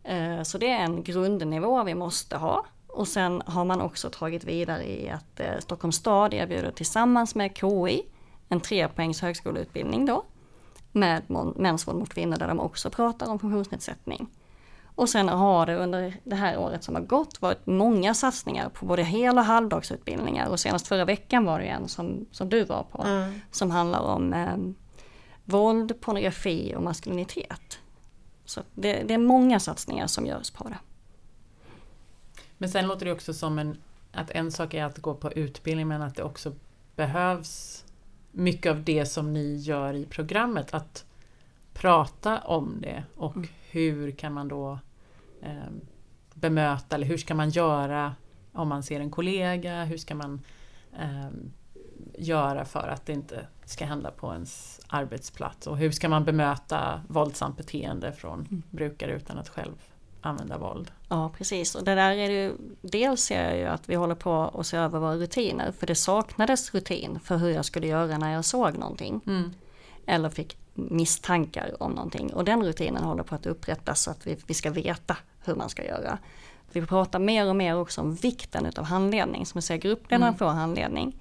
Eh, 0.02 0.42
så 0.42 0.58
det 0.58 0.70
är 0.70 0.84
en 0.84 1.02
grundnivå 1.02 1.82
vi 1.82 1.94
måste 1.94 2.36
ha. 2.36 2.64
Och 2.92 3.08
sen 3.08 3.42
har 3.46 3.64
man 3.64 3.80
också 3.80 4.10
tagit 4.10 4.44
vidare 4.44 4.84
i 4.84 5.10
att 5.10 5.40
eh, 5.40 5.58
Stockholms 5.58 5.96
stad 5.96 6.34
erbjuder 6.34 6.70
tillsammans 6.70 7.34
med 7.34 7.56
KI 7.56 8.02
en 8.48 8.60
trepoängs 8.60 9.20
högskoleutbildning 9.22 10.06
då 10.06 10.24
med 10.92 11.22
mäns 11.56 11.88
våld 11.88 11.98
mot 11.98 12.14
kvinnor 12.14 12.36
där 12.36 12.48
de 12.48 12.60
också 12.60 12.90
pratar 12.90 13.30
om 13.30 13.38
funktionsnedsättning. 13.38 14.28
Och 14.94 15.08
sen 15.08 15.28
har 15.28 15.66
det 15.66 15.76
under 15.76 16.16
det 16.24 16.36
här 16.36 16.58
året 16.58 16.84
som 16.84 16.94
har 16.94 17.02
gått 17.02 17.42
varit 17.42 17.66
många 17.66 18.14
satsningar 18.14 18.68
på 18.68 18.86
både 18.86 19.02
hel 19.02 19.38
och 19.38 19.44
halvdagsutbildningar 19.44 20.48
och 20.48 20.60
senast 20.60 20.88
förra 20.88 21.04
veckan 21.04 21.44
var 21.44 21.58
det 21.58 21.64
en 21.64 21.88
som, 21.88 22.26
som 22.30 22.48
du 22.48 22.64
var 22.64 22.82
på 22.82 23.02
mm. 23.02 23.40
som 23.50 23.70
handlar 23.70 24.00
om 24.00 24.32
eh, 24.32 24.56
våld, 25.44 26.00
pornografi 26.00 26.74
och 26.76 26.82
maskulinitet. 26.82 27.78
Så 28.44 28.60
det, 28.74 29.02
det, 29.02 29.14
är 29.14 29.18
många 29.18 29.60
satsningar 29.60 30.06
som 30.06 30.26
görs 30.26 30.50
på 30.50 30.68
det. 30.68 30.78
Men 32.60 32.68
sen 32.68 32.86
låter 32.86 33.06
det 33.06 33.12
också 33.12 33.34
som 33.34 33.58
en, 33.58 33.76
att 34.12 34.30
en 34.30 34.52
sak 34.52 34.74
är 34.74 34.84
att 34.84 34.98
gå 34.98 35.14
på 35.14 35.32
utbildning 35.32 35.88
men 35.88 36.02
att 36.02 36.14
det 36.14 36.22
också 36.22 36.52
behövs 36.96 37.84
mycket 38.30 38.70
av 38.70 38.84
det 38.84 39.06
som 39.06 39.32
ni 39.32 39.56
gör 39.56 39.94
i 39.94 40.06
programmet, 40.06 40.74
att 40.74 41.04
prata 41.72 42.38
om 42.38 42.80
det 42.80 43.04
och 43.16 43.36
mm. 43.36 43.48
hur 43.70 44.10
kan 44.10 44.32
man 44.32 44.48
då 44.48 44.78
eh, 45.42 45.70
bemöta 46.34 46.96
eller 46.96 47.06
hur 47.06 47.16
ska 47.16 47.34
man 47.34 47.50
göra 47.50 48.14
om 48.52 48.68
man 48.68 48.82
ser 48.82 49.00
en 49.00 49.10
kollega, 49.10 49.84
hur 49.84 49.98
ska 49.98 50.14
man 50.14 50.40
eh, 50.98 51.30
göra 52.18 52.64
för 52.64 52.88
att 52.88 53.06
det 53.06 53.12
inte 53.12 53.46
ska 53.64 53.84
hända 53.84 54.10
på 54.10 54.32
ens 54.32 54.80
arbetsplats 54.86 55.66
och 55.66 55.78
hur 55.78 55.90
ska 55.90 56.08
man 56.08 56.24
bemöta 56.24 57.00
våldsamt 57.08 57.56
beteende 57.56 58.12
från 58.12 58.40
mm. 58.40 58.62
brukare 58.70 59.12
utan 59.12 59.38
att 59.38 59.48
själv 59.48 59.89
använda 60.22 60.58
våld. 60.58 60.90
Ja 61.08 61.30
precis 61.38 61.74
och 61.74 61.84
det 61.84 61.94
där 61.94 62.10
är 62.10 62.30
ju, 62.30 62.56
dels 62.80 63.22
ser 63.22 63.44
jag 63.48 63.58
ju 63.58 63.64
att 63.64 63.88
vi 63.88 63.94
håller 63.94 64.14
på 64.14 64.32
att 64.32 64.66
se 64.66 64.76
över 64.76 64.98
våra 64.98 65.16
rutiner 65.16 65.72
för 65.72 65.86
det 65.86 65.94
saknades 65.94 66.74
rutin 66.74 67.20
för 67.24 67.36
hur 67.36 67.50
jag 67.50 67.64
skulle 67.64 67.86
göra 67.86 68.18
när 68.18 68.32
jag 68.32 68.44
såg 68.44 68.78
någonting. 68.78 69.20
Mm. 69.26 69.52
Eller 70.06 70.30
fick 70.30 70.56
misstankar 70.74 71.82
om 71.82 71.92
någonting 71.92 72.34
och 72.34 72.44
den 72.44 72.62
rutinen 72.62 73.04
håller 73.04 73.22
på 73.22 73.34
att 73.34 73.46
upprättas 73.46 74.02
så 74.02 74.10
att 74.10 74.26
vi, 74.26 74.36
vi 74.46 74.54
ska 74.54 74.70
veta 74.70 75.16
hur 75.44 75.54
man 75.54 75.68
ska 75.68 75.84
göra. 75.84 76.18
Vi 76.72 76.86
pratar 76.86 77.18
mer 77.18 77.48
och 77.48 77.56
mer 77.56 77.76
också 77.76 78.00
om 78.00 78.14
vikten 78.14 78.66
utav 78.66 78.84
handledning, 78.84 79.46
som 79.46 79.58
jag 79.58 79.64
säger 79.64 79.80
gruppledarna 79.80 80.26
mm. 80.26 80.38
får 80.38 80.46
handledning 80.46 81.16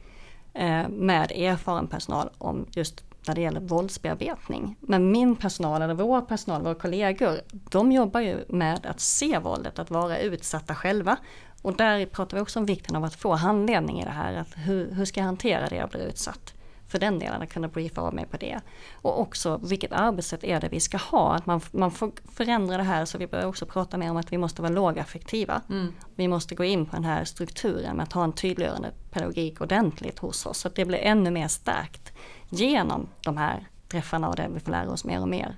eh, 0.54 0.90
med 0.90 1.32
erfaren 1.32 1.88
personal 1.88 2.30
om 2.38 2.66
just 2.72 3.09
när 3.28 3.36
det 3.36 3.42
gäller 3.42 3.60
våldsbearbetning. 3.60 4.76
Men 4.80 5.12
min 5.12 5.36
personal, 5.36 5.82
eller 5.82 5.94
vår 5.94 6.22
personal, 6.22 6.62
våra 6.62 6.76
kollegor, 6.76 7.42
de 7.52 7.92
jobbar 7.92 8.20
ju 8.20 8.46
med 8.48 8.86
att 8.86 9.00
se 9.00 9.40
våldet, 9.40 9.80
att 9.80 9.92
vara 9.92 10.20
utsatta 10.20 10.76
själva. 10.76 11.18
Och 11.62 11.78
där 11.78 12.06
pratar 12.06 12.38
vi 12.38 12.44
också 12.44 12.60
om 12.60 12.66
vikten 12.66 12.96
av 12.96 13.04
att 13.04 13.16
få 13.16 13.36
handledning 13.36 14.02
i 14.02 14.04
det 14.04 14.10
här, 14.10 14.34
att 14.34 14.54
hur, 14.56 14.92
hur 14.92 15.06
ska 15.06 15.20
jag 15.20 15.26
hantera 15.26 15.68
det 15.68 15.76
jag 15.76 15.90
blir 15.90 16.02
utsatt? 16.02 16.54
För 16.90 17.00
den 17.00 17.20
delen, 17.20 17.42
att 17.42 17.54
kunna 17.54 17.68
briefa 17.68 18.02
av 18.02 18.14
mig 18.14 18.26
på 18.26 18.38
det. 18.38 18.60
Och 18.94 19.22
också 19.22 19.60
vilket 19.64 19.92
arbetssätt 19.92 20.44
är 20.44 20.62
det 20.62 20.70
vi 20.70 20.80
ska 20.80 20.98
ha, 20.98 21.36
att 21.36 21.46
man, 21.46 21.62
man 21.72 21.92
får 21.92 22.12
förändra 22.32 22.78
det 22.78 22.84
här 22.84 23.06
så 23.06 23.18
vi 23.18 23.28
börjar 23.28 23.46
också 23.46 23.66
prata 23.66 23.98
mer 23.98 24.12
om 24.12 24.18
att 24.18 24.34
vi 24.34 24.38
måste 24.38 24.62
vara 24.62 24.72
lågaffektiva. 24.72 25.62
Mm. 25.70 25.94
Vi 26.16 26.28
måste 26.28 26.56
gå 26.56 26.64
in 26.64 26.86
på 26.86 26.96
den 26.96 27.06
här 27.06 27.24
strukturen 27.24 27.96
med 27.96 28.04
att 28.04 28.14
ha 28.14 28.24
en 28.24 28.34
tydliggörande 28.34 28.92
pedagogik 29.12 29.62
ordentligt 29.62 30.20
hos 30.20 30.46
oss 30.46 30.58
så 30.58 30.68
att 30.68 30.76
det 30.76 30.86
blir 30.86 30.98
ännu 30.98 31.32
mer 31.32 31.48
starkt 31.48 32.14
genom 32.50 33.08
de 33.24 33.38
här 33.38 33.68
träffarna 33.88 34.30
och 34.30 34.36
det 34.36 34.50
vi 34.54 34.60
får 34.60 34.72
lära 34.72 34.90
oss 34.90 35.06
mer 35.06 35.22
och 35.22 35.30
mer. 35.30 35.56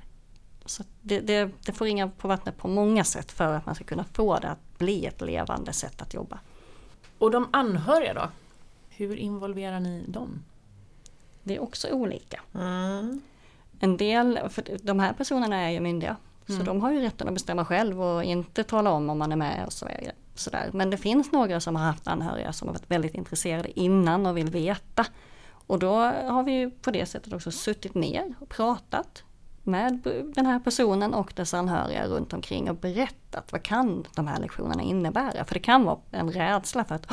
Så 0.66 0.84
det, 1.02 1.20
det, 1.20 1.50
det 1.66 1.72
får 1.72 1.86
ringa 1.86 2.08
på 2.08 2.28
vattnet 2.28 2.58
på 2.58 2.68
många 2.68 3.04
sätt 3.04 3.32
för 3.32 3.54
att 3.54 3.66
man 3.66 3.76
ska 3.76 3.84
kunna 3.84 4.04
få 4.04 4.40
det 4.40 4.50
att 4.50 4.78
bli 4.78 5.06
ett 5.06 5.22
levande 5.22 5.74
sätt 5.74 6.02
att 6.02 6.14
jobba. 6.14 6.40
Och 7.18 7.32
de 7.32 7.50
anhöriga 7.54 8.14
då? 8.14 8.30
Hur 8.90 9.16
involverar 9.16 9.80
ni 9.80 10.06
dem? 10.08 10.44
Det 11.44 11.56
är 11.56 11.64
också 11.64 11.90
olika. 11.90 12.42
Mm. 12.56 13.22
En 13.80 13.98
del, 13.98 14.40
för 14.50 14.64
de 14.84 15.00
här 15.00 15.14
personerna 15.14 15.56
är 15.56 15.70
ju 15.70 15.80
myndiga. 15.80 16.18
Mm. 16.48 16.60
Så 16.60 16.66
de 16.66 16.82
har 16.82 16.92
ju 16.92 17.02
rätten 17.02 17.28
att 17.28 17.34
bestämma 17.34 17.66
själv 17.66 18.02
och 18.02 18.24
inte 18.24 18.64
tala 18.64 18.92
om 18.92 19.10
om 19.10 19.18
man 19.18 19.32
är 19.32 19.36
med 19.36 19.64
och 19.66 19.74
så 19.74 19.88
sådär. 20.36 20.70
Men 20.74 20.90
det 20.90 20.98
finns 20.98 21.32
några 21.32 21.60
som 21.60 21.76
har 21.76 21.84
haft 21.84 22.08
anhöriga 22.08 22.54
som 22.54 22.68
har 22.68 22.74
varit 22.74 22.92
väldigt 22.92 23.16
intresserade 23.16 23.80
innan 23.80 24.26
och 24.26 24.38
vill 24.38 24.50
veta. 24.50 25.06
Och 25.68 25.80
då 25.80 25.96
har 26.04 26.44
vi 26.44 26.72
på 26.82 26.92
det 26.92 27.06
sättet 27.06 27.34
också 27.34 27.52
suttit 27.52 27.96
ner 27.96 28.34
och 28.40 28.50
pratat 28.50 29.24
med 29.64 30.00
den 30.36 30.46
här 30.46 30.60
personen 30.60 31.14
och 31.14 31.34
dess 31.36 31.54
anhöriga 31.54 32.08
runt 32.08 32.34
omkring 32.34 32.70
och 32.70 32.76
berättat 32.76 33.52
vad 33.52 33.64
kan 33.64 34.06
de 34.16 34.28
här 34.28 34.40
lektionerna 34.40 34.84
innebära? 34.84 35.46
För 35.46 35.54
det 35.54 35.60
kan 35.60 35.84
vara 35.84 36.00
en 36.12 36.32
rädsla 36.32 36.84
för 36.84 36.96
att 36.96 37.08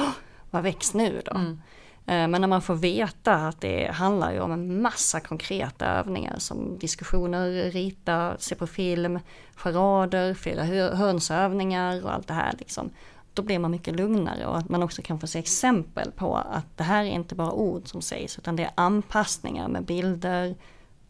vad 0.50 0.62
väcks 0.62 0.94
nu 0.94 1.22
då? 1.24 1.30
Mm. 1.30 1.60
Eh, 2.08 2.28
men 2.28 2.40
när 2.40 2.48
man 2.48 2.62
får 2.62 2.74
veta 2.74 3.34
att 3.34 3.60
det 3.60 3.90
handlar 3.92 4.32
ju 4.32 4.40
om 4.40 4.52
en 4.52 4.82
massa 4.82 5.20
konkreta 5.20 5.86
övningar 5.86 6.38
som 6.38 6.78
diskussioner, 6.78 7.70
rita, 7.70 8.36
se 8.38 8.54
på 8.54 8.66
film, 8.66 9.18
charader, 9.54 10.34
fira 10.34 10.64
hönsövningar 10.94 12.04
och 12.04 12.14
allt 12.14 12.28
det 12.28 12.34
här 12.34 12.54
liksom 12.58 12.90
då 13.34 13.42
blir 13.42 13.58
man 13.58 13.70
mycket 13.70 13.96
lugnare 13.96 14.46
och 14.46 14.58
att 14.58 14.68
man 14.68 14.82
också 14.82 15.02
kan 15.02 15.20
få 15.20 15.26
se 15.26 15.38
exempel 15.38 16.10
på 16.10 16.36
att 16.36 16.76
det 16.76 16.84
här 16.84 17.04
är 17.04 17.10
inte 17.10 17.34
bara 17.34 17.52
ord 17.52 17.88
som 17.88 18.02
sägs 18.02 18.38
utan 18.38 18.56
det 18.56 18.64
är 18.64 18.70
anpassningar 18.74 19.68
med 19.68 19.84
bilder 19.84 20.54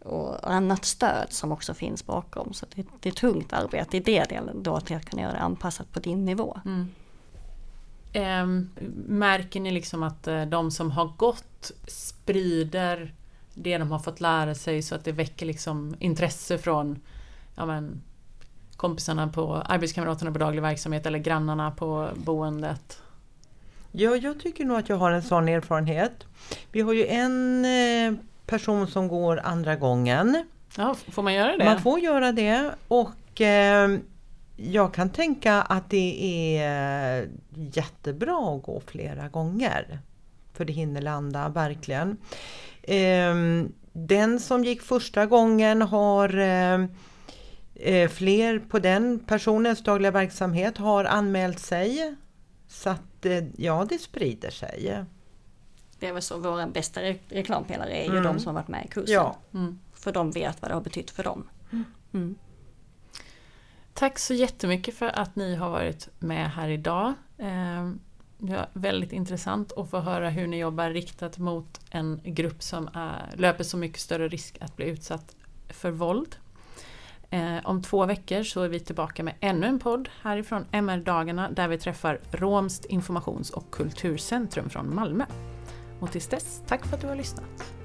och 0.00 0.50
annat 0.52 0.84
stöd 0.84 1.26
som 1.30 1.52
också 1.52 1.74
finns 1.74 2.06
bakom. 2.06 2.52
Så 2.52 2.66
det, 2.74 2.86
det 3.00 3.08
är 3.08 3.12
tungt 3.12 3.52
arbete 3.52 3.96
i 3.96 4.00
det 4.00 4.24
delen 4.24 4.62
då 4.62 4.80
till 4.80 4.96
att 4.96 5.10
kunna 5.10 5.22
göra 5.22 5.32
det 5.32 5.38
anpassat 5.38 5.92
på 5.92 6.00
din 6.00 6.24
nivå. 6.24 6.60
Mm. 6.64 6.88
Ähm, 8.12 8.70
märker 9.06 9.60
ni 9.60 9.70
liksom 9.70 10.02
att 10.02 10.28
äh, 10.28 10.44
de 10.44 10.70
som 10.70 10.90
har 10.90 11.12
gått 11.16 11.72
sprider 11.86 13.14
det 13.54 13.78
de 13.78 13.90
har 13.90 13.98
fått 13.98 14.20
lära 14.20 14.54
sig 14.54 14.82
så 14.82 14.94
att 14.94 15.04
det 15.04 15.12
väcker 15.12 15.46
liksom 15.46 15.94
intresse 15.98 16.58
från 16.58 16.98
ja, 17.56 17.66
men, 17.66 18.02
kompisarna 18.76 19.28
på 19.28 19.54
arbetskamraterna 19.54 20.32
på 20.32 20.38
daglig 20.38 20.62
verksamhet 20.62 21.06
eller 21.06 21.18
grannarna 21.18 21.70
på 21.70 22.08
boendet? 22.14 23.02
Ja, 23.92 24.16
jag 24.16 24.40
tycker 24.40 24.64
nog 24.64 24.78
att 24.78 24.88
jag 24.88 24.96
har 24.96 25.10
en 25.10 25.22
sån 25.22 25.48
erfarenhet. 25.48 26.26
Vi 26.72 26.80
har 26.80 26.92
ju 26.92 27.06
en 27.06 27.64
eh, 27.64 28.20
person 28.46 28.86
som 28.86 29.08
går 29.08 29.40
andra 29.44 29.76
gången. 29.76 30.44
Ja, 30.76 30.96
får 31.08 31.22
man 31.22 31.34
göra 31.34 31.56
det? 31.56 31.64
Man 31.64 31.82
får 31.82 32.00
göra 32.00 32.32
det 32.32 32.74
och 32.88 33.40
eh, 33.40 33.98
jag 34.58 34.94
kan 34.94 35.10
tänka 35.10 35.54
att 35.54 35.90
det 35.90 36.56
är 36.56 37.28
jättebra 37.54 38.56
att 38.56 38.62
gå 38.62 38.80
flera 38.86 39.28
gånger. 39.28 39.98
För 40.52 40.64
det 40.64 40.72
hinner 40.72 41.02
landa, 41.02 41.48
verkligen. 41.48 42.16
Eh, 42.82 43.34
den 43.92 44.40
som 44.40 44.64
gick 44.64 44.82
första 44.82 45.26
gången 45.26 45.82
har 45.82 46.38
eh, 46.38 46.86
Eh, 47.80 48.08
fler 48.08 48.58
på 48.58 48.78
den 48.78 49.18
personens 49.18 49.82
dagliga 49.84 50.10
verksamhet 50.10 50.78
har 50.78 51.04
anmält 51.04 51.58
sig. 51.58 52.16
Så 52.68 52.90
att 52.90 53.26
eh, 53.26 53.44
ja, 53.56 53.86
det 53.88 53.98
sprider 53.98 54.50
sig. 54.50 55.04
Det 55.98 56.06
är 56.06 56.12
väl 56.12 56.22
så, 56.22 56.38
våra 56.38 56.66
bästa 56.66 57.00
reklampelare 57.28 57.90
är 57.90 58.04
ju 58.04 58.10
mm. 58.10 58.22
de 58.22 58.38
som 58.38 58.46
har 58.46 58.62
varit 58.62 58.68
med 58.68 58.84
i 58.84 58.88
kursen. 58.88 59.14
Ja. 59.14 59.36
Mm. 59.54 59.78
För 59.94 60.12
de 60.12 60.30
vet 60.30 60.62
vad 60.62 60.70
det 60.70 60.74
har 60.74 60.80
betytt 60.80 61.10
för 61.10 61.24
dem. 61.24 61.48
Mm. 62.12 62.34
Tack 63.98 64.18
så 64.18 64.34
jättemycket 64.34 64.94
för 64.94 65.18
att 65.18 65.36
ni 65.36 65.54
har 65.54 65.70
varit 65.70 66.08
med 66.18 66.50
här 66.50 66.68
idag. 66.68 67.14
Ehm, 67.38 68.00
det 68.38 68.52
var 68.52 68.68
väldigt 68.72 69.12
intressant 69.12 69.72
att 69.72 69.90
få 69.90 69.98
höra 69.98 70.30
hur 70.30 70.46
ni 70.46 70.58
jobbar 70.58 70.90
riktat 70.90 71.38
mot 71.38 71.80
en 71.90 72.20
grupp 72.24 72.62
som 72.62 72.88
är, 72.94 73.32
löper 73.36 73.64
så 73.64 73.76
mycket 73.76 74.00
större 74.00 74.28
risk 74.28 74.58
att 74.60 74.76
bli 74.76 74.88
utsatt 74.88 75.36
för 75.68 75.90
våld. 75.90 76.36
Eh, 77.30 77.56
om 77.64 77.82
två 77.82 78.06
veckor 78.06 78.42
så 78.42 78.62
är 78.62 78.68
vi 78.68 78.80
tillbaka 78.80 79.22
med 79.22 79.34
ännu 79.40 79.66
en 79.66 79.78
podd 79.78 80.08
härifrån 80.22 80.66
MR-dagarna 80.72 81.50
där 81.50 81.68
vi 81.68 81.78
träffar 81.78 82.20
Romst 82.30 82.84
informations 82.84 83.50
och 83.50 83.70
kulturcentrum 83.70 84.70
från 84.70 84.94
Malmö. 84.94 85.24
Och 86.00 86.12
tills 86.12 86.26
dess, 86.26 86.62
tack 86.66 86.86
för 86.86 86.96
att 86.96 87.00
du 87.00 87.06
har 87.06 87.16
lyssnat. 87.16 87.77